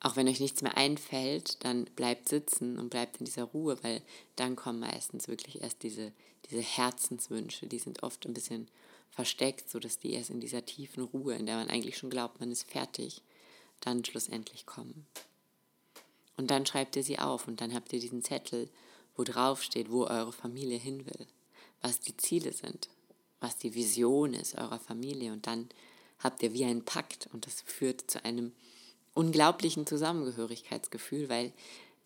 auch 0.00 0.16
wenn 0.16 0.28
euch 0.28 0.40
nichts 0.40 0.62
mehr 0.62 0.76
einfällt, 0.76 1.64
dann 1.64 1.84
bleibt 1.84 2.28
sitzen 2.28 2.78
und 2.78 2.90
bleibt 2.90 3.18
in 3.18 3.24
dieser 3.24 3.44
Ruhe, 3.44 3.78
weil 3.82 4.02
dann 4.36 4.56
kommen 4.56 4.80
meistens 4.80 5.28
wirklich 5.28 5.62
erst 5.62 5.82
diese, 5.82 6.12
diese 6.50 6.60
Herzenswünsche, 6.60 7.66
die 7.66 7.78
sind 7.78 8.02
oft 8.02 8.26
ein 8.26 8.34
bisschen 8.34 8.68
versteckt, 9.10 9.70
sodass 9.70 9.98
die 9.98 10.12
erst 10.12 10.30
in 10.30 10.40
dieser 10.40 10.64
tiefen 10.64 11.04
Ruhe, 11.04 11.34
in 11.34 11.46
der 11.46 11.56
man 11.56 11.68
eigentlich 11.68 11.98
schon 11.98 12.10
glaubt, 12.10 12.40
man 12.40 12.50
ist 12.50 12.70
fertig, 12.70 13.22
dann 13.80 14.04
schlussendlich 14.04 14.66
kommen. 14.66 15.06
Und 16.36 16.50
dann 16.50 16.66
schreibt 16.66 16.96
ihr 16.96 17.04
sie 17.04 17.18
auf 17.18 17.46
und 17.46 17.60
dann 17.60 17.74
habt 17.74 17.92
ihr 17.92 18.00
diesen 18.00 18.22
Zettel, 18.22 18.68
wo 19.16 19.24
drauf 19.24 19.62
steht, 19.62 19.90
wo 19.90 20.04
eure 20.06 20.32
Familie 20.32 20.78
hin 20.78 21.06
will, 21.06 21.26
was 21.80 22.00
die 22.00 22.16
Ziele 22.16 22.52
sind, 22.52 22.88
was 23.40 23.56
die 23.56 23.74
Vision 23.74 24.34
ist 24.34 24.56
eurer 24.56 24.78
Familie 24.78 25.32
und 25.32 25.46
dann 25.46 25.68
habt 26.18 26.42
ihr 26.42 26.52
wie 26.52 26.64
einen 26.64 26.84
Pakt 26.84 27.28
und 27.32 27.46
das 27.46 27.60
führt 27.62 28.10
zu 28.10 28.24
einem 28.24 28.52
unglaublichen 29.14 29.86
Zusammengehörigkeitsgefühl, 29.86 31.28
weil 31.28 31.52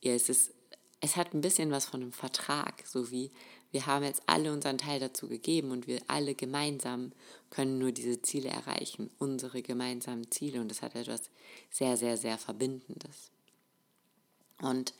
ihr 0.01 0.15
es 0.15 0.29
ist, 0.29 0.53
es 1.01 1.17
hat 1.17 1.35
ein 1.35 1.43
bisschen 1.43 1.71
was 1.71 1.85
von 1.85 2.03
einem 2.03 2.13
Vertrag, 2.13 2.85
so 2.87 3.11
wie 3.11 3.31
wir 3.71 3.87
haben 3.87 4.05
jetzt 4.05 4.23
alle 4.27 4.53
unseren 4.53 4.79
Teil 4.79 5.01
dazu 5.01 5.29
gegeben 5.29 5.71
und 5.71 5.87
wir 5.87 6.01
alle 6.07 6.35
gemeinsam 6.35 7.13
können 7.51 7.79
nur 7.79 7.93
diese 7.93 8.23
Ziele 8.23 8.49
erreichen, 8.49 9.11
unsere 9.19 9.61
gemeinsamen 9.61 10.31
Ziele 10.31 10.61
und 10.61 10.71
das 10.71 10.83
hat 10.83 10.95
etwas 10.95 11.31
sehr, 11.71 11.97
sehr, 11.97 12.17
sehr 12.17 12.39
Verbindendes. 12.39 13.31
Und 14.63 14.95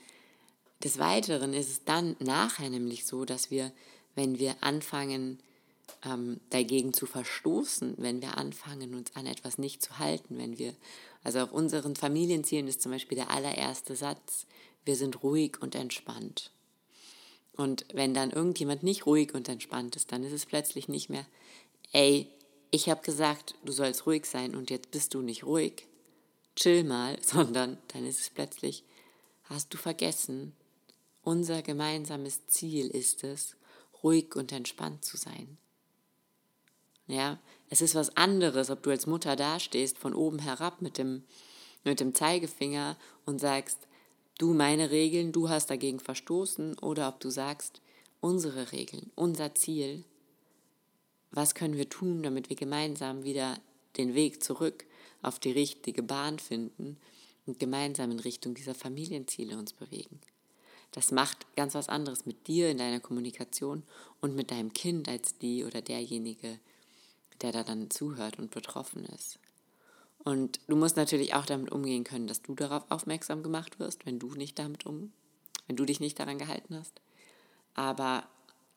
des 0.83 0.99
Weiteren 0.99 1.55
ist 1.55 1.71
es 1.71 1.85
dann 1.85 2.17
nachher 2.19 2.71
nämlich 2.71 3.07
so, 3.07 3.25
dass 3.25 3.51
wir, 3.51 3.73
wenn 4.15 4.39
wir 4.39 4.57
anfangen, 4.61 5.39
ähm, 6.05 6.41
dagegen 6.51 6.93
zu 6.93 7.07
verstoßen, 7.07 7.95
wenn 7.99 8.21
wir 8.21 8.37
anfangen, 8.39 8.95
uns 8.95 9.15
an 9.15 9.27
etwas 9.27 9.59
nicht 9.59 9.83
zu 9.83 9.99
halten, 9.99 10.39
wenn 10.39 10.59
wir, 10.59 10.75
also 11.25 11.41
auf 11.41 11.53
unseren 11.53 11.97
Familienzielen 11.97 12.69
ist 12.69 12.83
zum 12.83 12.93
Beispiel 12.93 13.17
der 13.17 13.31
allererste 13.31 13.97
Satz, 13.97 14.47
wir 14.85 14.97
sind 14.97 15.23
ruhig 15.23 15.61
und 15.61 15.75
entspannt. 15.75 16.51
Und 17.57 17.87
wenn 17.95 18.13
dann 18.13 18.31
irgendjemand 18.31 18.83
nicht 18.83 19.07
ruhig 19.07 19.35
und 19.35 19.49
entspannt 19.49 19.97
ist, 19.97 20.13
dann 20.13 20.23
ist 20.23 20.33
es 20.33 20.47
plötzlich 20.47 20.89
nicht 20.89 21.09
mehr, 21.09 21.27
ey, 21.93 22.29
ich 22.71 22.91
habe 22.91 23.03
gesagt, 23.03 23.55
du 23.65 23.73
sollst 23.73 24.07
ruhig 24.07 24.27
sein 24.27 24.55
und 24.55 24.71
jetzt 24.71 24.91
bist 24.91 25.15
du 25.15 25.23
nicht 25.23 25.45
ruhig, 25.45 25.87
chill 26.55 26.85
mal, 26.85 27.19
sondern 27.23 27.79
dann 27.89 28.07
ist 28.07 28.21
es 28.21 28.31
plötzlich, 28.31 28.85
hast 29.45 29.73
du 29.73 29.79
vergessen, 29.79 30.53
unser 31.27 31.61
gemeinsames 31.61 32.47
Ziel 32.47 32.87
ist 32.87 33.25
es, 33.25 33.57
ruhig 34.05 34.37
und 34.37 34.53
entspannt 34.53 35.05
zu 35.05 35.17
sein. 35.17 35.59
Ja, 37.09 37.41
es 37.69 37.83
ist 37.83 37.97
was 37.97 38.17
anderes, 38.17 38.71
ob 38.71 38.85
du 38.85 38.91
als 38.91 39.09
Mutter 39.09 39.35
dastehst, 39.35 39.99
von 39.99 40.15
oben 40.15 40.39
herab 40.39 40.83
mit 40.83 40.99
dem, 40.99 41.25
mit 41.83 41.99
dem 41.99 42.15
Zeigefinger 42.15 42.97
und 43.25 43.41
sagst, 43.41 43.89
du 44.39 44.55
meine 44.55 44.93
Regeln, 44.93 45.33
du 45.33 45.49
hast 45.49 45.69
dagegen 45.69 45.99
verstoßen, 45.99 46.79
oder 46.79 47.09
ob 47.09 47.19
du 47.19 47.29
sagst, 47.29 47.81
unsere 48.21 48.71
Regeln, 48.71 49.11
unser 49.17 49.53
Ziel, 49.57 50.05
was 51.33 51.57
können 51.57 51.77
wir 51.77 51.89
tun, 51.89 52.23
damit 52.23 52.51
wir 52.51 52.57
gemeinsam 52.57 53.25
wieder 53.25 53.59
den 53.97 54.15
Weg 54.15 54.45
zurück 54.45 54.85
auf 55.23 55.41
die 55.41 55.51
richtige 55.51 56.05
Bahn 56.05 56.39
finden 56.39 56.99
und 57.47 57.59
gemeinsam 57.59 58.13
in 58.13 58.21
Richtung 58.21 58.55
dieser 58.55 58.77
Familienziele 58.77 59.59
uns 59.59 59.73
bewegen. 59.73 60.21
Das 60.97 61.13
macht 61.13 61.47
ganz 61.57 61.75
was 61.75 61.91
anderes 61.91 62.25
mit 62.25 62.47
dir 62.47 62.71
in 62.71 62.79
deiner 62.79 63.01
Kommunikation 63.01 63.83
und 64.23 64.35
mit 64.35 64.51
deinem 64.51 64.73
Kind 64.73 65.11
als 65.11 65.37
die 65.37 65.63
oder 65.63 65.83
derjenige, 65.83 66.59
der 67.43 67.53
da 67.53 67.65
dann 67.65 67.91
zuhört 67.91 68.39
und 68.39 68.51
betroffen 68.51 69.05
ist. 69.05 69.39
Und 70.25 70.59
du 70.69 70.75
musst 70.75 70.97
natürlich 70.97 71.35
auch 71.35 71.45
damit 71.45 71.71
umgehen 71.71 72.03
können, 72.03 72.27
dass 72.27 72.41
du 72.41 72.55
darauf 72.55 72.91
aufmerksam 72.91 73.43
gemacht 73.43 73.79
wirst, 73.79 74.07
wenn 74.07 74.19
du 74.19 74.35
nicht 74.37 74.59
damit 74.59 74.87
um, 74.87 75.13
wenn 75.67 75.77
du 75.77 75.85
dich 75.85 76.01
nicht 76.01 76.19
daran 76.19 76.39
gehalten 76.39 76.75
hast. 76.75 77.03
Aber 77.75 78.27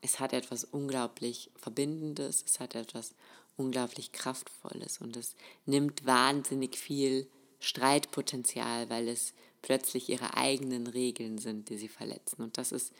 es 0.01 0.19
hat 0.19 0.33
etwas 0.33 0.65
unglaublich 0.65 1.49
Verbindendes, 1.55 2.43
es 2.45 2.59
hat 2.59 2.75
etwas 2.75 3.15
unglaublich 3.55 4.11
Kraftvolles 4.11 4.97
und 4.97 5.15
es 5.15 5.37
nimmt 5.65 6.05
wahnsinnig 6.05 6.77
viel 6.77 7.29
Streitpotenzial, 7.61 8.89
weil 8.89 9.07
es 9.07 9.33
plötzlich 9.61 10.09
ihre 10.09 10.37
eigenen 10.37 10.87
Regeln 10.87 11.37
sind, 11.37 11.69
die 11.69 11.77
sie 11.77 11.87
verletzen. 11.87 12.41
Und 12.41 12.57
das 12.57 12.71
ist 12.71 12.93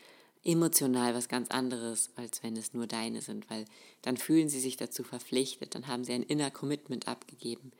emotional 0.44 1.14
was 1.14 1.28
ganz 1.28 1.50
anderes, 1.50 2.10
als 2.16 2.42
wenn 2.42 2.56
es 2.56 2.72
nur 2.72 2.86
deine 2.86 3.20
sind, 3.20 3.50
weil 3.50 3.66
dann 4.02 4.16
fühlen 4.16 4.48
sie 4.48 4.60
sich 4.60 4.76
dazu 4.76 5.04
verpflichtet, 5.04 5.74
dann 5.74 5.86
haben 5.86 6.04
sie 6.04 6.12
ein 6.12 6.22
Inner 6.22 6.50
Commitment 6.50 7.08
abgegeben 7.08 7.72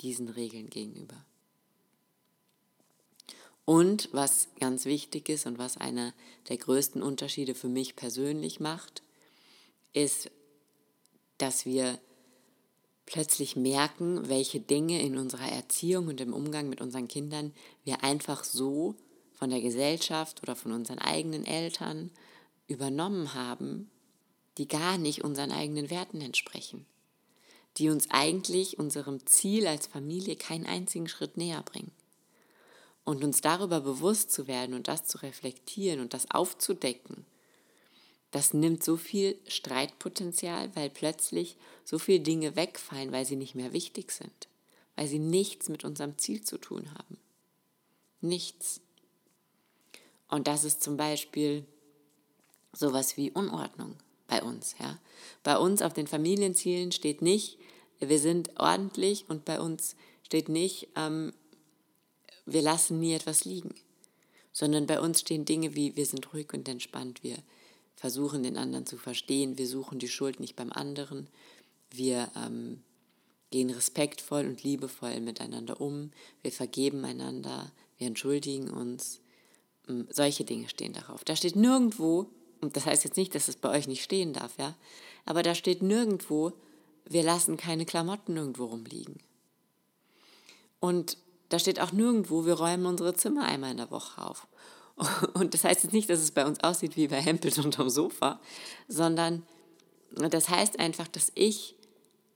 diesen 0.00 0.28
Regeln 0.28 0.70
gegenüber. 0.70 1.24
Und 3.64 4.10
was 4.12 4.48
ganz 4.60 4.84
wichtig 4.84 5.28
ist 5.28 5.46
und 5.46 5.58
was 5.58 5.76
einer 5.76 6.12
der 6.48 6.58
größten 6.58 7.02
Unterschiede 7.02 7.54
für 7.54 7.68
mich 7.68 7.96
persönlich 7.96 8.60
macht, 8.60 9.02
ist, 9.92 10.30
dass 11.38 11.64
wir 11.64 11.98
plötzlich 13.06 13.56
merken, 13.56 14.28
welche 14.28 14.60
Dinge 14.60 15.02
in 15.02 15.18
unserer 15.18 15.48
Erziehung 15.48 16.08
und 16.08 16.20
im 16.20 16.32
Umgang 16.32 16.68
mit 16.68 16.80
unseren 16.80 17.08
Kindern 17.08 17.52
wir 17.84 18.02
einfach 18.02 18.44
so 18.44 18.96
von 19.32 19.50
der 19.50 19.60
Gesellschaft 19.60 20.42
oder 20.42 20.56
von 20.56 20.72
unseren 20.72 20.98
eigenen 20.98 21.44
Eltern 21.44 22.10
übernommen 22.66 23.34
haben, 23.34 23.90
die 24.58 24.68
gar 24.68 24.98
nicht 24.98 25.24
unseren 25.24 25.50
eigenen 25.50 25.90
Werten 25.90 26.20
entsprechen, 26.20 26.86
die 27.76 27.90
uns 27.90 28.10
eigentlich 28.10 28.78
unserem 28.78 29.26
Ziel 29.26 29.66
als 29.66 29.86
Familie 29.86 30.36
keinen 30.36 30.66
einzigen 30.66 31.08
Schritt 31.08 31.36
näher 31.36 31.62
bringen. 31.62 31.92
Und 33.04 33.22
uns 33.22 33.42
darüber 33.42 33.80
bewusst 33.80 34.30
zu 34.30 34.46
werden 34.46 34.74
und 34.74 34.88
das 34.88 35.04
zu 35.04 35.18
reflektieren 35.18 36.00
und 36.00 36.14
das 36.14 36.30
aufzudecken, 36.30 37.26
das 38.34 38.52
nimmt 38.52 38.82
so 38.82 38.96
viel 38.96 39.38
Streitpotenzial, 39.46 40.74
weil 40.74 40.90
plötzlich 40.90 41.56
so 41.84 42.00
viele 42.00 42.18
Dinge 42.18 42.56
wegfallen, 42.56 43.12
weil 43.12 43.24
sie 43.24 43.36
nicht 43.36 43.54
mehr 43.54 43.72
wichtig 43.72 44.10
sind, 44.10 44.48
weil 44.96 45.06
sie 45.06 45.20
nichts 45.20 45.68
mit 45.68 45.84
unserem 45.84 46.18
Ziel 46.18 46.42
zu 46.42 46.58
tun 46.58 46.92
haben. 46.94 47.16
Nichts. 48.20 48.80
Und 50.26 50.48
das 50.48 50.64
ist 50.64 50.82
zum 50.82 50.96
Beispiel 50.96 51.64
sowas 52.72 53.16
wie 53.16 53.30
Unordnung 53.30 53.94
bei 54.26 54.42
uns. 54.42 54.74
Ja? 54.80 54.98
Bei 55.44 55.56
uns 55.56 55.80
auf 55.80 55.94
den 55.94 56.08
Familienzielen 56.08 56.90
steht 56.90 57.22
nicht, 57.22 57.56
wir 58.00 58.18
sind 58.18 58.58
ordentlich 58.58 59.26
und 59.28 59.44
bei 59.44 59.60
uns 59.60 59.94
steht 60.24 60.48
nicht, 60.48 60.88
ähm, 60.96 61.32
wir 62.46 62.62
lassen 62.62 62.98
nie 62.98 63.14
etwas 63.14 63.44
liegen, 63.44 63.76
sondern 64.52 64.88
bei 64.88 65.00
uns 65.00 65.20
stehen 65.20 65.44
Dinge 65.44 65.76
wie, 65.76 65.94
wir 65.94 66.04
sind 66.04 66.32
ruhig 66.32 66.52
und 66.52 66.68
entspannt, 66.68 67.22
wir 67.22 67.38
versuchen 68.04 68.42
den 68.42 68.58
anderen 68.58 68.84
zu 68.84 68.98
verstehen, 68.98 69.56
wir 69.56 69.66
suchen 69.66 69.98
die 69.98 70.08
Schuld 70.08 70.38
nicht 70.38 70.56
beim 70.56 70.70
anderen, 70.70 71.26
wir 71.90 72.30
ähm, 72.36 72.82
gehen 73.48 73.70
respektvoll 73.70 74.44
und 74.44 74.62
liebevoll 74.62 75.20
miteinander 75.20 75.80
um, 75.80 76.10
wir 76.42 76.52
vergeben 76.52 77.02
einander, 77.06 77.72
wir 77.96 78.06
entschuldigen 78.06 78.68
uns, 78.68 79.22
ähm, 79.88 80.06
solche 80.10 80.44
Dinge 80.44 80.68
stehen 80.68 80.92
darauf. 80.92 81.24
Da 81.24 81.34
steht 81.34 81.56
nirgendwo, 81.56 82.26
und 82.60 82.76
das 82.76 82.84
heißt 82.84 83.04
jetzt 83.04 83.16
nicht, 83.16 83.34
dass 83.34 83.48
es 83.48 83.56
bei 83.56 83.70
euch 83.70 83.88
nicht 83.88 84.04
stehen 84.04 84.34
darf, 84.34 84.58
ja, 84.58 84.76
aber 85.24 85.42
da 85.42 85.54
steht 85.54 85.80
nirgendwo, 85.80 86.52
wir 87.06 87.22
lassen 87.22 87.56
keine 87.56 87.86
Klamotten 87.86 88.36
irgendwo 88.36 88.66
rumliegen. 88.66 89.16
Und 90.78 91.16
da 91.48 91.58
steht 91.58 91.80
auch 91.80 91.92
nirgendwo, 91.92 92.44
wir 92.44 92.52
räumen 92.52 92.84
unsere 92.84 93.14
Zimmer 93.14 93.46
einmal 93.46 93.70
in 93.70 93.78
der 93.78 93.90
Woche 93.90 94.20
auf. 94.22 94.46
Und 95.34 95.54
das 95.54 95.64
heißt 95.64 95.84
jetzt 95.84 95.92
nicht, 95.92 96.08
dass 96.08 96.20
es 96.20 96.30
bei 96.30 96.46
uns 96.46 96.60
aussieht 96.60 96.96
wie 96.96 97.08
bei 97.08 97.20
Hempels 97.20 97.58
unterm 97.58 97.90
Sofa, 97.90 98.40
sondern 98.88 99.42
das 100.12 100.48
heißt 100.48 100.78
einfach, 100.78 101.08
dass 101.08 101.32
ich 101.34 101.74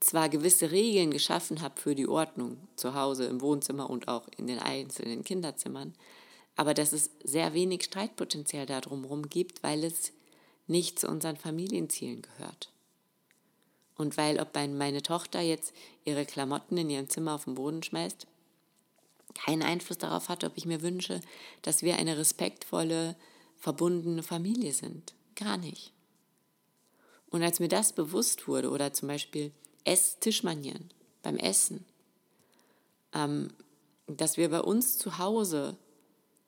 zwar 0.01 0.29
gewisse 0.29 0.71
Regeln 0.71 1.11
geschaffen 1.11 1.61
habe 1.61 1.81
für 1.81 1.95
die 1.95 2.09
Ordnung 2.09 2.57
zu 2.77 2.95
Hause, 2.95 3.27
im 3.27 3.41
Wohnzimmer 3.41 3.91
und 3.91 4.09
auch 4.09 4.29
in 4.37 4.47
den 4.47 4.59
einzelnen 4.59 5.25
Kinderzimmern, 5.25 5.95
aber 6.57 6.75
dass 6.75 6.93
es 6.93 7.11
sehr 7.23 7.55
wenig 7.55 7.85
Streitpotenzial 7.85 8.67
da 8.67 8.81
drumherum 8.81 9.29
gibt, 9.29 9.63
weil 9.63 9.85
es 9.85 10.13
nicht 10.67 10.99
zu 10.99 11.09
unseren 11.09 11.37
Familienzielen 11.37 12.23
gehört. 12.23 12.73
Und 13.97 14.17
weil 14.17 14.39
ob 14.39 14.55
meine 14.55 15.03
Tochter 15.03 15.41
jetzt 15.41 15.73
ihre 16.05 16.25
Klamotten 16.25 16.77
in 16.77 16.91
ihrem 16.91 17.09
Zimmer 17.09 17.35
auf 17.35 17.45
den 17.45 17.55
Boden 17.55 17.83
schmeißt, 17.83 18.27
keinen 19.45 19.63
Einfluss 19.63 19.99
darauf 19.99 20.29
hat, 20.29 20.45
ob 20.45 20.53
ich 20.57 20.67
mir 20.67 20.83
wünsche, 20.83 21.21
dass 21.63 21.83
wir 21.83 21.97
eine 21.97 22.19
respektvolle, 22.19 23.17
verbundene 23.57 24.23
Familie 24.23 24.73
sind. 24.73 25.15
Gar 25.35 25.57
nicht. 25.57 25.93
Und 27.31 27.43
als 27.43 27.61
mir 27.61 27.69
das 27.69 27.93
bewusst 27.93 28.49
wurde, 28.49 28.71
oder 28.71 28.93
zum 28.93 29.09
Beispiel 29.09 29.53
Ess-Tischmanieren 29.85 30.91
beim 31.23 31.37
Essen, 31.37 31.85
ähm, 33.13 33.49
dass 34.07 34.37
wir 34.37 34.49
bei 34.49 34.61
uns 34.61 34.99
zu 34.99 35.19
Hause 35.19 35.77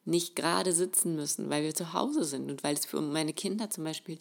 nicht 0.05 0.35
gerade 0.35 0.73
sitzen 0.73 1.15
müssen, 1.15 1.51
weil 1.51 1.63
wir 1.63 1.75
zu 1.75 1.93
Hause 1.93 2.25
sind 2.25 2.51
und 2.51 2.65
weil 2.65 2.75
es 2.75 2.87
für 2.87 3.01
meine 3.01 3.35
Kinder 3.35 3.71
zum 3.71 3.85
Beispiel 3.85 4.19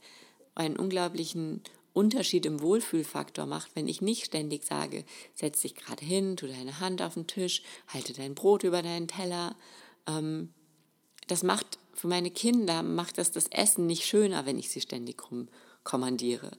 einen 0.55 0.77
unglaublichen 0.77 1.63
Unterschied 1.99 2.45
im 2.45 2.61
Wohlfühlfaktor 2.61 3.45
macht, 3.45 3.75
wenn 3.75 3.89
ich 3.89 4.01
nicht 4.01 4.23
ständig 4.23 4.63
sage, 4.63 5.03
setz 5.35 5.61
dich 5.61 5.75
gerade 5.75 6.05
hin, 6.05 6.37
tu 6.37 6.47
deine 6.47 6.79
Hand 6.79 7.01
auf 7.01 7.15
den 7.15 7.27
Tisch, 7.27 7.61
halte 7.87 8.13
dein 8.13 8.35
Brot 8.35 8.63
über 8.63 8.81
deinen 8.81 9.09
Teller. 9.09 9.57
Ähm, 10.07 10.53
das 11.27 11.43
macht 11.43 11.77
für 11.93 12.07
meine 12.07 12.31
Kinder, 12.31 12.83
macht 12.83 13.17
das 13.17 13.31
das 13.31 13.47
Essen 13.47 13.85
nicht 13.85 14.05
schöner, 14.05 14.45
wenn 14.45 14.57
ich 14.57 14.69
sie 14.69 14.79
ständig 14.79 15.21
rumkommandiere. 15.29 16.51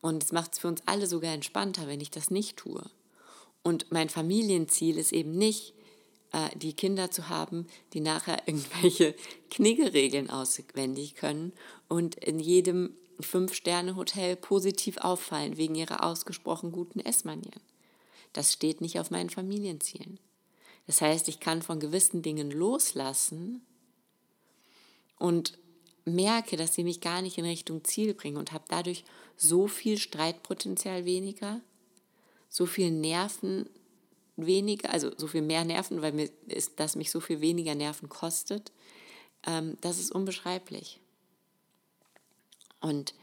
Und 0.00 0.24
es 0.24 0.32
macht 0.32 0.54
es 0.54 0.60
für 0.60 0.68
uns 0.68 0.80
alle 0.86 1.06
sogar 1.06 1.34
entspannter, 1.34 1.86
wenn 1.86 2.00
ich 2.00 2.10
das 2.10 2.30
nicht 2.30 2.56
tue. 2.56 2.90
Und 3.62 3.92
mein 3.92 4.08
Familienziel 4.08 4.96
ist 4.96 5.12
eben 5.12 5.36
nicht, 5.36 5.74
äh, 6.32 6.48
die 6.56 6.72
Kinder 6.72 7.10
zu 7.10 7.28
haben, 7.28 7.66
die 7.92 8.00
nachher 8.00 8.42
irgendwelche 8.46 9.14
Kniggeregeln 9.50 10.30
auswendig 10.30 11.14
können 11.14 11.52
und 11.88 12.14
in 12.14 12.40
jedem 12.40 12.96
Fünf-Sterne-Hotel 13.22 14.36
positiv 14.36 14.98
auffallen 14.98 15.56
wegen 15.56 15.74
ihrer 15.74 16.04
ausgesprochen 16.04 16.72
guten 16.72 17.00
Essmanieren. 17.00 17.60
Das 18.32 18.52
steht 18.52 18.80
nicht 18.80 18.98
auf 18.98 19.10
meinen 19.10 19.30
Familienzielen. 19.30 20.18
Das 20.86 21.00
heißt, 21.00 21.28
ich 21.28 21.40
kann 21.40 21.62
von 21.62 21.80
gewissen 21.80 22.22
Dingen 22.22 22.50
loslassen 22.50 23.62
und 25.18 25.58
merke, 26.04 26.56
dass 26.56 26.74
sie 26.74 26.84
mich 26.84 27.00
gar 27.00 27.22
nicht 27.22 27.38
in 27.38 27.44
Richtung 27.44 27.84
Ziel 27.84 28.14
bringen 28.14 28.36
und 28.36 28.52
habe 28.52 28.64
dadurch 28.68 29.04
so 29.36 29.68
viel 29.68 29.98
Streitpotenzial 29.98 31.04
weniger, 31.04 31.60
so 32.48 32.66
viel 32.66 32.90
Nerven 32.90 33.68
weniger, 34.36 34.90
also 34.90 35.12
so 35.16 35.26
viel 35.26 35.42
mehr 35.42 35.64
Nerven, 35.64 36.02
weil 36.02 36.12
mir 36.12 36.30
ist, 36.46 36.72
das 36.80 36.96
mich 36.96 37.10
so 37.10 37.20
viel 37.20 37.40
weniger 37.40 37.74
Nerven 37.74 38.08
kostet, 38.08 38.72
ähm, 39.46 39.76
das 39.80 39.98
ist 39.98 40.10
unbeschreiblich. 40.10 41.00
Und 42.82 43.14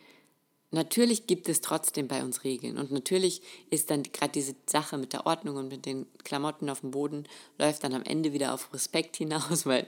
natürlich 0.71 1.27
gibt 1.27 1.49
es 1.49 1.61
trotzdem 1.61 2.07
bei 2.07 2.23
uns 2.23 2.43
Regeln. 2.43 2.77
Und 2.77 2.91
natürlich 2.91 3.41
ist 3.69 3.91
dann 3.91 4.03
gerade 4.03 4.31
diese 4.31 4.55
Sache 4.65 4.97
mit 4.97 5.13
der 5.13 5.25
Ordnung 5.25 5.57
und 5.57 5.67
mit 5.67 5.85
den 5.85 6.07
Klamotten 6.23 6.69
auf 6.69 6.81
dem 6.81 6.91
Boden, 6.91 7.25
läuft 7.57 7.83
dann 7.83 7.93
am 7.93 8.03
Ende 8.03 8.33
wieder 8.33 8.53
auf 8.53 8.73
Respekt 8.73 9.15
hinaus, 9.17 9.65
weil 9.65 9.87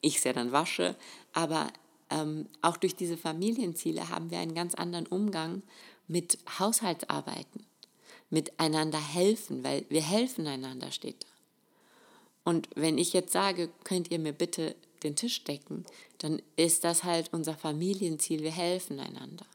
ich 0.00 0.18
es 0.18 0.24
ja 0.24 0.32
dann 0.32 0.52
wasche. 0.52 0.96
Aber 1.32 1.68
ähm, 2.10 2.48
auch 2.62 2.76
durch 2.76 2.94
diese 2.94 3.16
Familienziele 3.16 4.08
haben 4.08 4.30
wir 4.30 4.38
einen 4.38 4.54
ganz 4.54 4.74
anderen 4.74 5.06
Umgang 5.06 5.62
mit 6.08 6.38
Haushaltsarbeiten, 6.58 7.66
miteinander 8.30 9.00
helfen, 9.00 9.64
weil 9.64 9.84
wir 9.88 10.02
helfen 10.02 10.46
einander 10.46 10.92
steht 10.92 11.24
da. 11.24 11.28
Und 12.44 12.68
wenn 12.76 12.96
ich 12.96 13.12
jetzt 13.12 13.32
sage, 13.32 13.70
könnt 13.82 14.12
ihr 14.12 14.20
mir 14.20 14.32
bitte 14.32 14.76
den 15.06 15.16
Tisch 15.16 15.44
decken, 15.44 15.84
dann 16.18 16.42
ist 16.56 16.84
das 16.84 17.04
halt 17.04 17.32
unser 17.32 17.54
Familienziel, 17.54 18.42
wir 18.42 18.52
helfen 18.52 19.00
einander. 19.00 19.46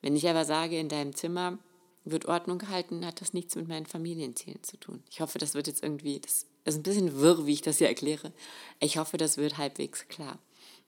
Wenn 0.00 0.16
ich 0.16 0.28
aber 0.28 0.44
sage, 0.44 0.78
in 0.78 0.88
deinem 0.88 1.14
Zimmer 1.14 1.58
wird 2.04 2.26
Ordnung 2.26 2.58
gehalten, 2.58 3.06
hat 3.06 3.20
das 3.20 3.32
nichts 3.32 3.54
mit 3.54 3.68
meinen 3.68 3.86
Familienzielen 3.86 4.62
zu 4.62 4.76
tun. 4.76 5.02
Ich 5.10 5.20
hoffe, 5.20 5.38
das 5.38 5.54
wird 5.54 5.68
jetzt 5.68 5.82
irgendwie, 5.82 6.18
das 6.18 6.46
ist 6.64 6.76
ein 6.76 6.82
bisschen 6.82 7.20
wirr, 7.20 7.46
wie 7.46 7.52
ich 7.52 7.62
das 7.62 7.78
hier 7.78 7.88
erkläre. 7.88 8.32
Ich 8.80 8.98
hoffe, 8.98 9.16
das 9.16 9.36
wird 9.36 9.58
halbwegs 9.58 10.08
klar. 10.08 10.38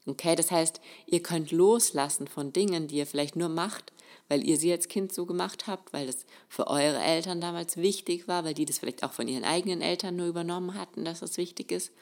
Okay, 0.07 0.35
das 0.35 0.50
heißt, 0.50 0.81
ihr 1.07 1.23
könnt 1.23 1.50
loslassen 1.50 2.26
von 2.26 2.52
Dingen, 2.52 2.88
die 2.88 2.97
ihr 2.97 3.07
vielleicht 3.07 3.37
nur 3.37 3.49
macht, 3.49 3.93
weil 4.28 4.47
ihr 4.47 4.59
sie 4.59 4.73
als 4.73 4.88
Kind 4.88 5.14
so 5.14 5.25
gemacht 5.25 5.66
habt, 5.66 5.93
weil 5.93 6.07
das 6.07 6.26
für 6.49 6.66
eure 6.66 7.02
Eltern 7.02 7.40
damals 7.40 7.76
wichtig 7.76 8.28
war, 8.28 8.45
weil 8.45 8.54
die 8.54 8.66
das 8.66 8.78
vielleicht 8.78 9.02
auch 9.02 9.12
von 9.12 9.28
ihren 9.28 9.45
eigenen 9.45 9.80
Eltern 9.80 10.17
nur 10.17 10.26
übernommen 10.26 10.75
hatten, 10.75 11.04
dass 11.04 11.21
das 11.21 11.39
wichtig 11.39 11.73
ist 11.73 11.93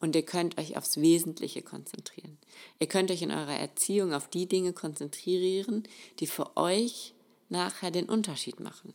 und 0.00 0.14
ihr 0.14 0.24
könnt 0.24 0.58
euch 0.58 0.76
aufs 0.76 1.00
Wesentliche 1.00 1.62
konzentrieren. 1.62 2.38
Ihr 2.78 2.86
könnt 2.86 3.10
euch 3.10 3.22
in 3.22 3.30
eurer 3.30 3.56
Erziehung 3.56 4.12
auf 4.12 4.28
die 4.28 4.46
Dinge 4.46 4.72
konzentrieren, 4.72 5.84
die 6.20 6.26
für 6.26 6.56
euch 6.56 7.14
nachher 7.48 7.90
den 7.90 8.08
Unterschied 8.08 8.60
machen. 8.60 8.94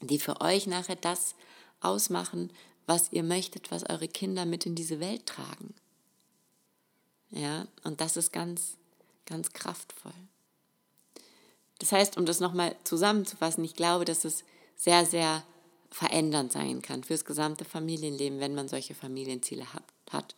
Die 0.00 0.18
für 0.18 0.40
euch 0.40 0.66
nachher 0.66 0.96
das 0.96 1.34
ausmachen, 1.80 2.52
was 2.86 3.12
ihr 3.12 3.22
möchtet, 3.22 3.70
was 3.70 3.88
eure 3.88 4.08
Kinder 4.08 4.46
mit 4.46 4.66
in 4.66 4.74
diese 4.74 5.00
Welt 5.00 5.26
tragen. 5.26 5.74
Ja, 7.30 7.66
und 7.84 8.00
das 8.00 8.16
ist 8.16 8.32
ganz, 8.32 8.76
ganz 9.26 9.52
kraftvoll. 9.52 10.12
Das 11.78 11.92
heißt, 11.92 12.16
um 12.16 12.26
das 12.26 12.40
nochmal 12.40 12.74
zusammenzufassen, 12.84 13.64
ich 13.64 13.74
glaube, 13.74 14.04
dass 14.04 14.24
es 14.24 14.44
sehr, 14.76 15.04
sehr 15.04 15.44
verändernd 15.90 16.52
sein 16.52 16.82
kann 16.82 17.04
fürs 17.04 17.24
gesamte 17.24 17.64
Familienleben, 17.64 18.40
wenn 18.40 18.54
man 18.54 18.68
solche 18.68 18.94
Familienziele 18.94 19.66
hat. 20.10 20.34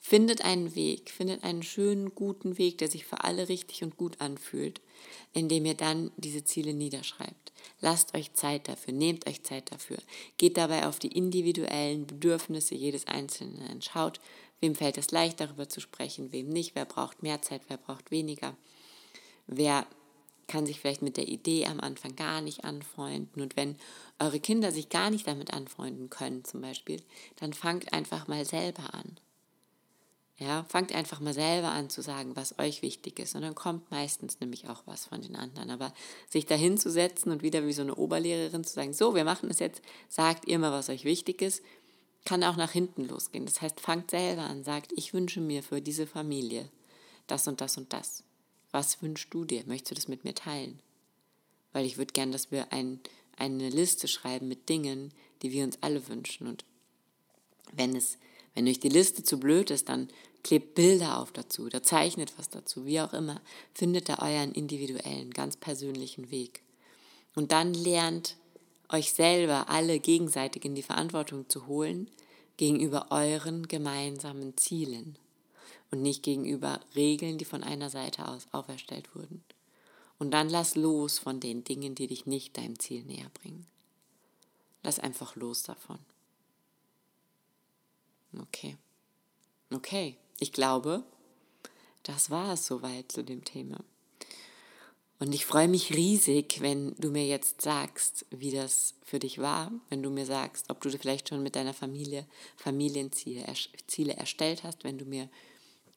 Findet 0.00 0.42
einen 0.44 0.74
Weg, 0.74 1.10
findet 1.10 1.44
einen 1.44 1.62
schönen, 1.62 2.14
guten 2.14 2.56
Weg, 2.56 2.78
der 2.78 2.88
sich 2.88 3.04
für 3.04 3.24
alle 3.24 3.48
richtig 3.48 3.82
und 3.82 3.96
gut 3.96 4.20
anfühlt, 4.20 4.80
indem 5.32 5.66
ihr 5.66 5.74
dann 5.74 6.12
diese 6.16 6.44
Ziele 6.44 6.72
niederschreibt. 6.72 7.52
Lasst 7.80 8.16
euch 8.16 8.32
Zeit 8.34 8.68
dafür, 8.68 8.94
nehmt 8.94 9.26
euch 9.26 9.42
Zeit 9.42 9.70
dafür. 9.72 9.98
Geht 10.36 10.56
dabei 10.56 10.86
auf 10.86 10.98
die 10.98 11.12
individuellen 11.12 12.06
Bedürfnisse 12.06 12.74
jedes 12.74 13.06
Einzelnen 13.06 13.60
ein. 13.68 13.82
Schaut, 13.82 14.20
wem 14.60 14.74
fällt 14.74 14.98
es 14.98 15.10
leicht, 15.10 15.40
darüber 15.40 15.68
zu 15.68 15.80
sprechen, 15.80 16.32
wem 16.32 16.48
nicht, 16.48 16.74
wer 16.74 16.84
braucht 16.84 17.22
mehr 17.22 17.42
Zeit, 17.42 17.62
wer 17.68 17.76
braucht 17.76 18.10
weniger. 18.10 18.56
Wer 19.46 19.86
kann 20.48 20.66
sich 20.66 20.80
vielleicht 20.80 21.02
mit 21.02 21.16
der 21.16 21.28
Idee 21.28 21.66
am 21.66 21.78
Anfang 21.78 22.16
gar 22.16 22.40
nicht 22.40 22.64
anfreunden. 22.64 23.40
Und 23.40 23.56
wenn 23.56 23.76
eure 24.18 24.40
Kinder 24.40 24.72
sich 24.72 24.88
gar 24.88 25.10
nicht 25.10 25.28
damit 25.28 25.52
anfreunden 25.52 26.10
können, 26.10 26.44
zum 26.44 26.60
Beispiel, 26.62 27.00
dann 27.36 27.52
fangt 27.52 27.92
einfach 27.92 28.26
mal 28.26 28.44
selber 28.44 28.94
an. 28.94 29.18
Ja, 30.38 30.64
fangt 30.68 30.94
einfach 30.94 31.18
mal 31.18 31.34
selber 31.34 31.70
an 31.70 31.90
zu 31.90 32.00
sagen, 32.00 32.36
was 32.36 32.58
euch 32.60 32.80
wichtig 32.80 33.18
ist. 33.18 33.34
Und 33.34 33.42
dann 33.42 33.56
kommt 33.56 33.90
meistens 33.90 34.38
nämlich 34.40 34.68
auch 34.68 34.82
was 34.86 35.06
von 35.06 35.20
den 35.20 35.36
anderen. 35.36 35.70
Aber 35.70 35.92
sich 36.28 36.46
dahin 36.46 36.78
zu 36.78 36.90
setzen 36.90 37.30
und 37.32 37.42
wieder 37.42 37.66
wie 37.66 37.72
so 37.72 37.82
eine 37.82 37.96
Oberlehrerin 37.96 38.64
zu 38.64 38.72
sagen, 38.72 38.92
so, 38.92 39.14
wir 39.14 39.24
machen 39.24 39.50
es 39.50 39.58
jetzt, 39.58 39.82
sagt 40.08 40.46
ihr 40.46 40.58
mal, 40.58 40.72
was 40.72 40.88
euch 40.88 41.04
wichtig 41.04 41.42
ist, 41.42 41.62
kann 42.24 42.44
auch 42.44 42.56
nach 42.56 42.70
hinten 42.70 43.04
losgehen. 43.04 43.46
Das 43.46 43.60
heißt, 43.60 43.80
fangt 43.80 44.12
selber 44.12 44.42
an, 44.42 44.62
sagt, 44.62 44.92
ich 44.92 45.12
wünsche 45.12 45.40
mir 45.40 45.62
für 45.62 45.82
diese 45.82 46.06
Familie 46.06 46.68
das 47.26 47.48
und 47.48 47.60
das 47.60 47.76
und 47.76 47.92
das. 47.92 48.22
Was 48.70 49.02
wünschst 49.02 49.32
du 49.32 49.44
dir? 49.44 49.64
Möchtest 49.66 49.90
du 49.90 49.94
das 49.94 50.08
mit 50.08 50.24
mir 50.24 50.34
teilen? 50.34 50.80
Weil 51.72 51.86
ich 51.86 51.98
würde 51.98 52.12
gern, 52.12 52.32
dass 52.32 52.50
wir 52.50 52.72
ein, 52.72 53.00
eine 53.36 53.70
Liste 53.70 54.08
schreiben 54.08 54.48
mit 54.48 54.68
Dingen, 54.68 55.12
die 55.42 55.52
wir 55.52 55.64
uns 55.64 55.78
alle 55.80 56.06
wünschen. 56.08 56.46
Und 56.46 56.64
wenn 57.72 57.96
es, 57.96 58.18
wenn 58.54 58.68
euch 58.68 58.80
die 58.80 58.88
Liste 58.88 59.22
zu 59.22 59.38
blöd 59.38 59.70
ist, 59.70 59.88
dann 59.88 60.08
klebt 60.42 60.74
Bilder 60.74 61.18
auf 61.18 61.32
dazu 61.32 61.64
oder 61.64 61.82
zeichnet 61.82 62.32
was 62.36 62.48
dazu, 62.48 62.84
wie 62.86 63.00
auch 63.00 63.12
immer. 63.12 63.40
Findet 63.74 64.08
da 64.08 64.18
euren 64.18 64.52
individuellen, 64.52 65.30
ganz 65.30 65.56
persönlichen 65.56 66.30
Weg. 66.30 66.62
Und 67.34 67.52
dann 67.52 67.74
lernt 67.74 68.36
euch 68.90 69.12
selber 69.12 69.68
alle 69.68 69.98
gegenseitig 70.00 70.64
in 70.64 70.74
die 70.74 70.82
Verantwortung 70.82 71.48
zu 71.48 71.66
holen 71.66 72.08
gegenüber 72.56 73.08
euren 73.10 73.68
gemeinsamen 73.68 74.56
Zielen 74.56 75.18
und 75.90 76.02
nicht 76.02 76.22
gegenüber 76.22 76.80
Regeln, 76.94 77.38
die 77.38 77.44
von 77.44 77.62
einer 77.62 77.90
Seite 77.90 78.28
aus 78.28 78.46
auferstellt 78.52 79.14
wurden. 79.14 79.42
Und 80.18 80.32
dann 80.32 80.50
lass 80.50 80.74
los 80.74 81.18
von 81.18 81.40
den 81.40 81.64
Dingen, 81.64 81.94
die 81.94 82.08
dich 82.08 82.26
nicht 82.26 82.56
deinem 82.56 82.78
Ziel 82.78 83.04
näher 83.04 83.30
bringen. 83.34 83.66
Lass 84.82 84.98
einfach 84.98 85.36
los 85.36 85.62
davon. 85.62 85.98
Okay. 88.38 88.76
Okay, 89.70 90.16
ich 90.38 90.52
glaube, 90.52 91.04
das 92.02 92.30
war 92.30 92.54
es 92.54 92.66
soweit 92.66 93.12
zu 93.12 93.22
dem 93.22 93.44
Thema. 93.44 93.78
Und 95.20 95.34
ich 95.34 95.46
freue 95.46 95.68
mich 95.68 95.94
riesig, 95.94 96.60
wenn 96.60 96.94
du 96.96 97.10
mir 97.10 97.26
jetzt 97.26 97.60
sagst, 97.60 98.24
wie 98.30 98.52
das 98.52 98.94
für 99.02 99.18
dich 99.18 99.38
war, 99.40 99.72
wenn 99.88 100.02
du 100.02 100.10
mir 100.10 100.24
sagst, 100.24 100.70
ob 100.70 100.80
du 100.80 100.90
vielleicht 100.90 101.28
schon 101.28 101.42
mit 101.42 101.56
deiner 101.56 101.74
Familie 101.74 102.24
Familienziele 102.56 103.44
Ziele 103.88 104.14
erstellt 104.14 104.62
hast, 104.62 104.84
wenn 104.84 104.96
du 104.96 105.04
mir 105.04 105.28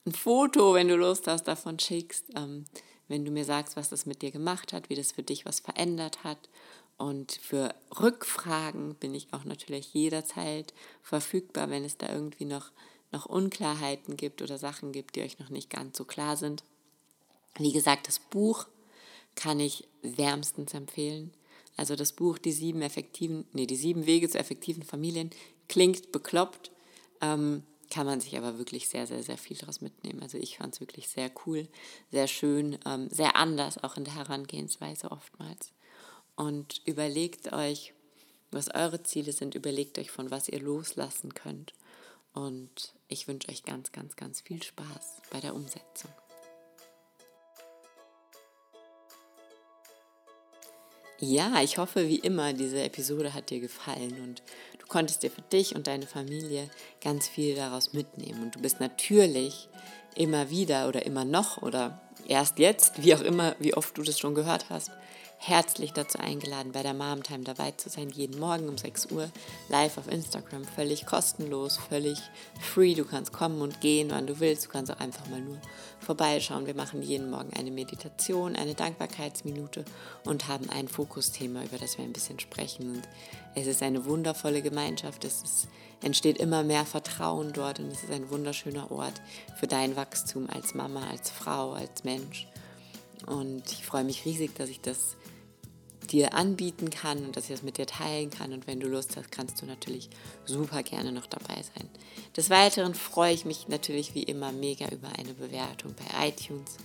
ein 0.05 0.13
Foto, 0.13 0.73
wenn 0.73 0.87
du 0.87 0.95
Lust 0.95 1.27
hast, 1.27 1.43
davon 1.43 1.79
schickst, 1.79 2.25
ähm, 2.35 2.65
wenn 3.07 3.25
du 3.25 3.31
mir 3.31 3.45
sagst, 3.45 3.75
was 3.75 3.89
das 3.89 4.05
mit 4.05 4.21
dir 4.21 4.31
gemacht 4.31 4.73
hat, 4.73 4.89
wie 4.89 4.95
das 4.95 5.11
für 5.11 5.23
dich 5.23 5.45
was 5.45 5.59
verändert 5.59 6.23
hat. 6.23 6.49
Und 6.97 7.33
für 7.33 7.73
Rückfragen 7.99 8.95
bin 8.95 9.13
ich 9.13 9.33
auch 9.33 9.43
natürlich 9.43 9.93
jederzeit 9.93 10.73
verfügbar, 11.01 11.69
wenn 11.69 11.83
es 11.83 11.97
da 11.97 12.11
irgendwie 12.11 12.45
noch, 12.45 12.71
noch 13.11 13.25
Unklarheiten 13.25 14.17
gibt 14.17 14.41
oder 14.41 14.57
Sachen 14.57 14.91
gibt, 14.91 15.15
die 15.15 15.21
euch 15.21 15.39
noch 15.39 15.49
nicht 15.49 15.69
ganz 15.69 15.97
so 15.97 16.05
klar 16.05 16.37
sind. 16.37 16.63
Wie 17.57 17.71
gesagt, 17.71 18.07
das 18.07 18.19
Buch 18.19 18.67
kann 19.35 19.59
ich 19.59 19.87
wärmstens 20.01 20.73
empfehlen. 20.73 21.33
Also 21.77 21.95
das 21.95 22.11
Buch 22.13 22.37
Die 22.37 22.51
sieben 22.51 22.81
effektiven, 22.81 23.45
nee, 23.53 23.65
die 23.65 23.75
sieben 23.75 24.05
Wege 24.05 24.29
zu 24.29 24.37
effektiven 24.37 24.83
Familien 24.83 25.31
klingt 25.67 26.11
bekloppt, 26.11 26.71
ähm, 27.21 27.63
kann 27.91 28.07
man 28.07 28.21
sich 28.21 28.35
aber 28.37 28.57
wirklich 28.57 28.87
sehr, 28.87 29.05
sehr, 29.05 29.21
sehr 29.21 29.37
viel 29.37 29.57
daraus 29.57 29.81
mitnehmen. 29.81 30.23
Also 30.23 30.37
ich 30.37 30.57
fand 30.57 30.73
es 30.73 30.79
wirklich 30.79 31.09
sehr 31.09 31.29
cool, 31.45 31.67
sehr 32.09 32.27
schön, 32.27 32.79
ähm, 32.85 33.09
sehr 33.11 33.35
anders 33.35 33.83
auch 33.83 33.97
in 33.97 34.05
der 34.05 34.15
Herangehensweise 34.15 35.11
oftmals. 35.11 35.73
Und 36.35 36.81
überlegt 36.85 37.53
euch, 37.53 37.93
was 38.49 38.73
eure 38.73 39.03
Ziele 39.03 39.33
sind, 39.33 39.53
überlegt 39.53 39.99
euch, 39.99 40.09
von 40.09 40.31
was 40.31 40.49
ihr 40.49 40.59
loslassen 40.59 41.33
könnt. 41.33 41.73
Und 42.33 42.93
ich 43.09 43.27
wünsche 43.27 43.49
euch 43.49 43.63
ganz, 43.63 43.91
ganz, 43.91 44.15
ganz 44.15 44.41
viel 44.41 44.63
Spaß 44.63 45.21
bei 45.29 45.41
der 45.41 45.53
Umsetzung. 45.53 46.11
Ja, 51.23 51.61
ich 51.61 51.77
hoffe 51.77 52.07
wie 52.07 52.17
immer, 52.17 52.51
diese 52.51 52.81
Episode 52.81 53.35
hat 53.35 53.51
dir 53.51 53.59
gefallen 53.59 54.19
und 54.23 54.41
du 54.79 54.87
konntest 54.87 55.21
dir 55.21 55.29
für 55.29 55.43
dich 55.43 55.75
und 55.75 55.85
deine 55.85 56.07
Familie 56.07 56.67
ganz 56.99 57.27
viel 57.27 57.53
daraus 57.53 57.93
mitnehmen. 57.93 58.41
Und 58.41 58.55
du 58.55 58.59
bist 58.59 58.79
natürlich 58.79 59.69
immer 60.15 60.49
wieder 60.49 60.87
oder 60.87 61.05
immer 61.05 61.23
noch 61.23 61.61
oder 61.61 62.01
erst 62.27 62.57
jetzt, 62.57 63.03
wie 63.03 63.13
auch 63.13 63.21
immer, 63.21 63.55
wie 63.59 63.75
oft 63.75 63.95
du 63.99 64.01
das 64.01 64.17
schon 64.17 64.33
gehört 64.33 64.71
hast, 64.71 64.89
herzlich 65.43 65.91
dazu 65.91 66.19
eingeladen, 66.19 66.71
bei 66.71 66.83
der 66.83 66.93
Mom 66.93 67.23
Time 67.23 67.43
dabei 67.43 67.71
zu 67.71 67.89
sein, 67.89 68.11
jeden 68.11 68.39
Morgen 68.39 68.69
um 68.69 68.77
6 68.77 69.07
Uhr 69.07 69.31
live 69.69 69.97
auf 69.97 70.07
Instagram, 70.07 70.63
völlig 70.65 71.07
kostenlos, 71.07 71.77
völlig 71.77 72.19
free. 72.59 72.93
Du 72.93 73.05
kannst 73.05 73.33
kommen 73.33 73.59
und 73.61 73.81
gehen, 73.81 74.11
wann 74.11 74.27
du 74.27 74.39
willst. 74.39 74.65
Du 74.65 74.69
kannst 74.69 74.91
auch 74.91 74.99
einfach 74.99 75.27
mal 75.29 75.41
nur 75.41 75.57
vorbeischauen. 75.99 76.67
Wir 76.67 76.75
machen 76.75 77.01
jeden 77.01 77.31
Morgen 77.31 77.53
eine 77.57 77.71
Meditation, 77.71 78.55
eine 78.55 78.75
Dankbarkeitsminute 78.75 79.83
und 80.25 80.47
haben 80.47 80.69
ein 80.69 80.87
Fokusthema, 80.87 81.63
über 81.63 81.79
das 81.79 81.97
wir 81.97 82.05
ein 82.05 82.13
bisschen 82.13 82.39
sprechen. 82.39 82.97
Und 82.97 83.09
es 83.55 83.65
ist 83.65 83.81
eine 83.81 84.05
wundervolle 84.05 84.61
Gemeinschaft. 84.61 85.25
Es 85.25 85.41
ist, 85.41 85.67
entsteht 86.03 86.37
immer 86.37 86.61
mehr 86.61 86.85
Vertrauen 86.85 87.51
dort 87.51 87.79
und 87.79 87.87
es 87.87 88.03
ist 88.03 88.11
ein 88.11 88.29
wunderschöner 88.29 88.91
Ort 88.91 89.19
für 89.59 89.65
dein 89.65 89.95
Wachstum 89.95 90.47
als 90.51 90.75
Mama, 90.75 91.09
als 91.09 91.31
Frau, 91.31 91.71
als 91.71 92.03
Mensch. 92.03 92.47
Und 93.25 93.71
ich 93.71 93.83
freue 93.83 94.03
mich 94.03 94.25
riesig, 94.25 94.55
dass 94.55 94.69
ich 94.69 94.81
das 94.81 95.15
dir 96.11 96.33
anbieten 96.33 96.89
kann 96.89 97.25
und 97.25 97.35
dass 97.35 97.45
ich 97.45 97.51
das 97.51 97.63
mit 97.63 97.77
dir 97.77 97.85
teilen 97.85 98.29
kann. 98.29 98.53
Und 98.53 98.67
wenn 98.67 98.79
du 98.79 98.87
Lust 98.87 99.15
hast, 99.17 99.31
kannst 99.31 99.61
du 99.61 99.65
natürlich 99.65 100.09
super 100.45 100.83
gerne 100.83 101.11
noch 101.11 101.25
dabei 101.25 101.55
sein. 101.55 101.89
Des 102.35 102.49
Weiteren 102.49 102.95
freue 102.95 103.33
ich 103.33 103.45
mich 103.45 103.67
natürlich 103.67 104.13
wie 104.13 104.23
immer 104.23 104.51
mega 104.51 104.87
über 104.89 105.09
eine 105.17 105.33
Bewertung 105.33 105.95
bei 105.95 106.27
iTunes. 106.27 106.77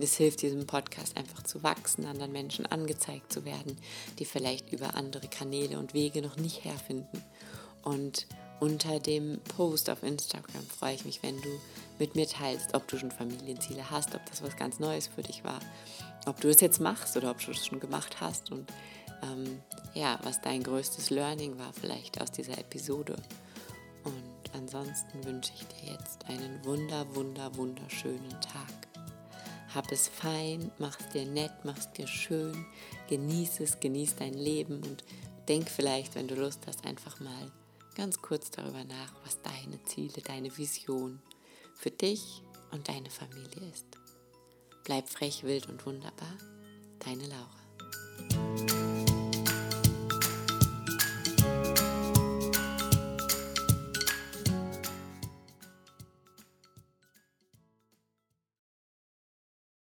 Es 0.00 0.16
hilft 0.16 0.42
diesem 0.42 0.66
Podcast 0.66 1.16
einfach 1.16 1.42
zu 1.42 1.62
wachsen, 1.64 2.06
anderen 2.06 2.30
Menschen 2.30 2.66
angezeigt 2.66 3.32
zu 3.32 3.44
werden, 3.44 3.76
die 4.20 4.24
vielleicht 4.24 4.72
über 4.72 4.94
andere 4.94 5.26
Kanäle 5.26 5.78
und 5.78 5.92
Wege 5.92 6.22
noch 6.22 6.36
nicht 6.36 6.64
herfinden. 6.64 7.22
Und 7.82 8.26
unter 8.60 9.00
dem 9.00 9.40
Post 9.56 9.90
auf 9.90 10.02
Instagram 10.02 10.64
freue 10.66 10.94
ich 10.94 11.04
mich, 11.04 11.22
wenn 11.22 11.40
du 11.40 11.48
mit 11.98 12.14
mir 12.14 12.28
teilst, 12.28 12.74
ob 12.74 12.86
du 12.86 12.96
schon 12.96 13.10
Familienziele 13.10 13.90
hast, 13.90 14.14
ob 14.14 14.24
das 14.26 14.42
was 14.42 14.56
ganz 14.56 14.78
Neues 14.78 15.08
für 15.08 15.22
dich 15.22 15.42
war 15.42 15.60
ob 16.26 16.40
du 16.40 16.48
es 16.48 16.60
jetzt 16.60 16.80
machst 16.80 17.16
oder 17.16 17.30
ob 17.30 17.44
du 17.44 17.50
es 17.50 17.66
schon 17.66 17.80
gemacht 17.80 18.20
hast 18.20 18.50
und 18.50 18.70
ähm, 19.22 19.60
ja, 19.94 20.18
was 20.22 20.40
dein 20.40 20.62
größtes 20.62 21.10
Learning 21.10 21.58
war 21.58 21.72
vielleicht 21.72 22.20
aus 22.20 22.30
dieser 22.30 22.58
Episode. 22.58 23.16
Und 24.04 24.54
ansonsten 24.54 25.24
wünsche 25.24 25.52
ich 25.54 25.66
dir 25.66 25.92
jetzt 25.92 26.24
einen 26.26 26.64
wunder, 26.64 27.14
wunder, 27.14 27.54
wunderschönen 27.56 28.30
Tag. 28.40 28.88
Hab 29.74 29.90
es 29.92 30.08
fein, 30.08 30.70
mach 30.78 30.98
es 30.98 31.08
dir 31.08 31.26
nett, 31.26 31.52
mach 31.64 31.76
es 31.76 31.92
dir 31.92 32.06
schön, 32.06 32.66
genieß 33.08 33.60
es, 33.60 33.80
genieß 33.80 34.16
dein 34.16 34.34
Leben 34.34 34.82
und 34.82 35.04
denk 35.48 35.68
vielleicht, 35.68 36.14
wenn 36.14 36.28
du 36.28 36.36
Lust 36.36 36.66
hast, 36.66 36.86
einfach 36.86 37.20
mal 37.20 37.52
ganz 37.94 38.22
kurz 38.22 38.50
darüber 38.50 38.84
nach, 38.84 39.12
was 39.24 39.42
deine 39.42 39.82
Ziele, 39.84 40.22
deine 40.24 40.56
Vision 40.56 41.20
für 41.74 41.90
dich 41.90 42.42
und 42.70 42.88
deine 42.88 43.10
Familie 43.10 43.68
ist. 43.72 43.97
Bleib 44.88 45.06
frech, 45.10 45.44
wild 45.44 45.68
und 45.68 45.84
wunderbar. 45.84 46.32
Deine 47.00 47.26
Laura. 47.26 48.87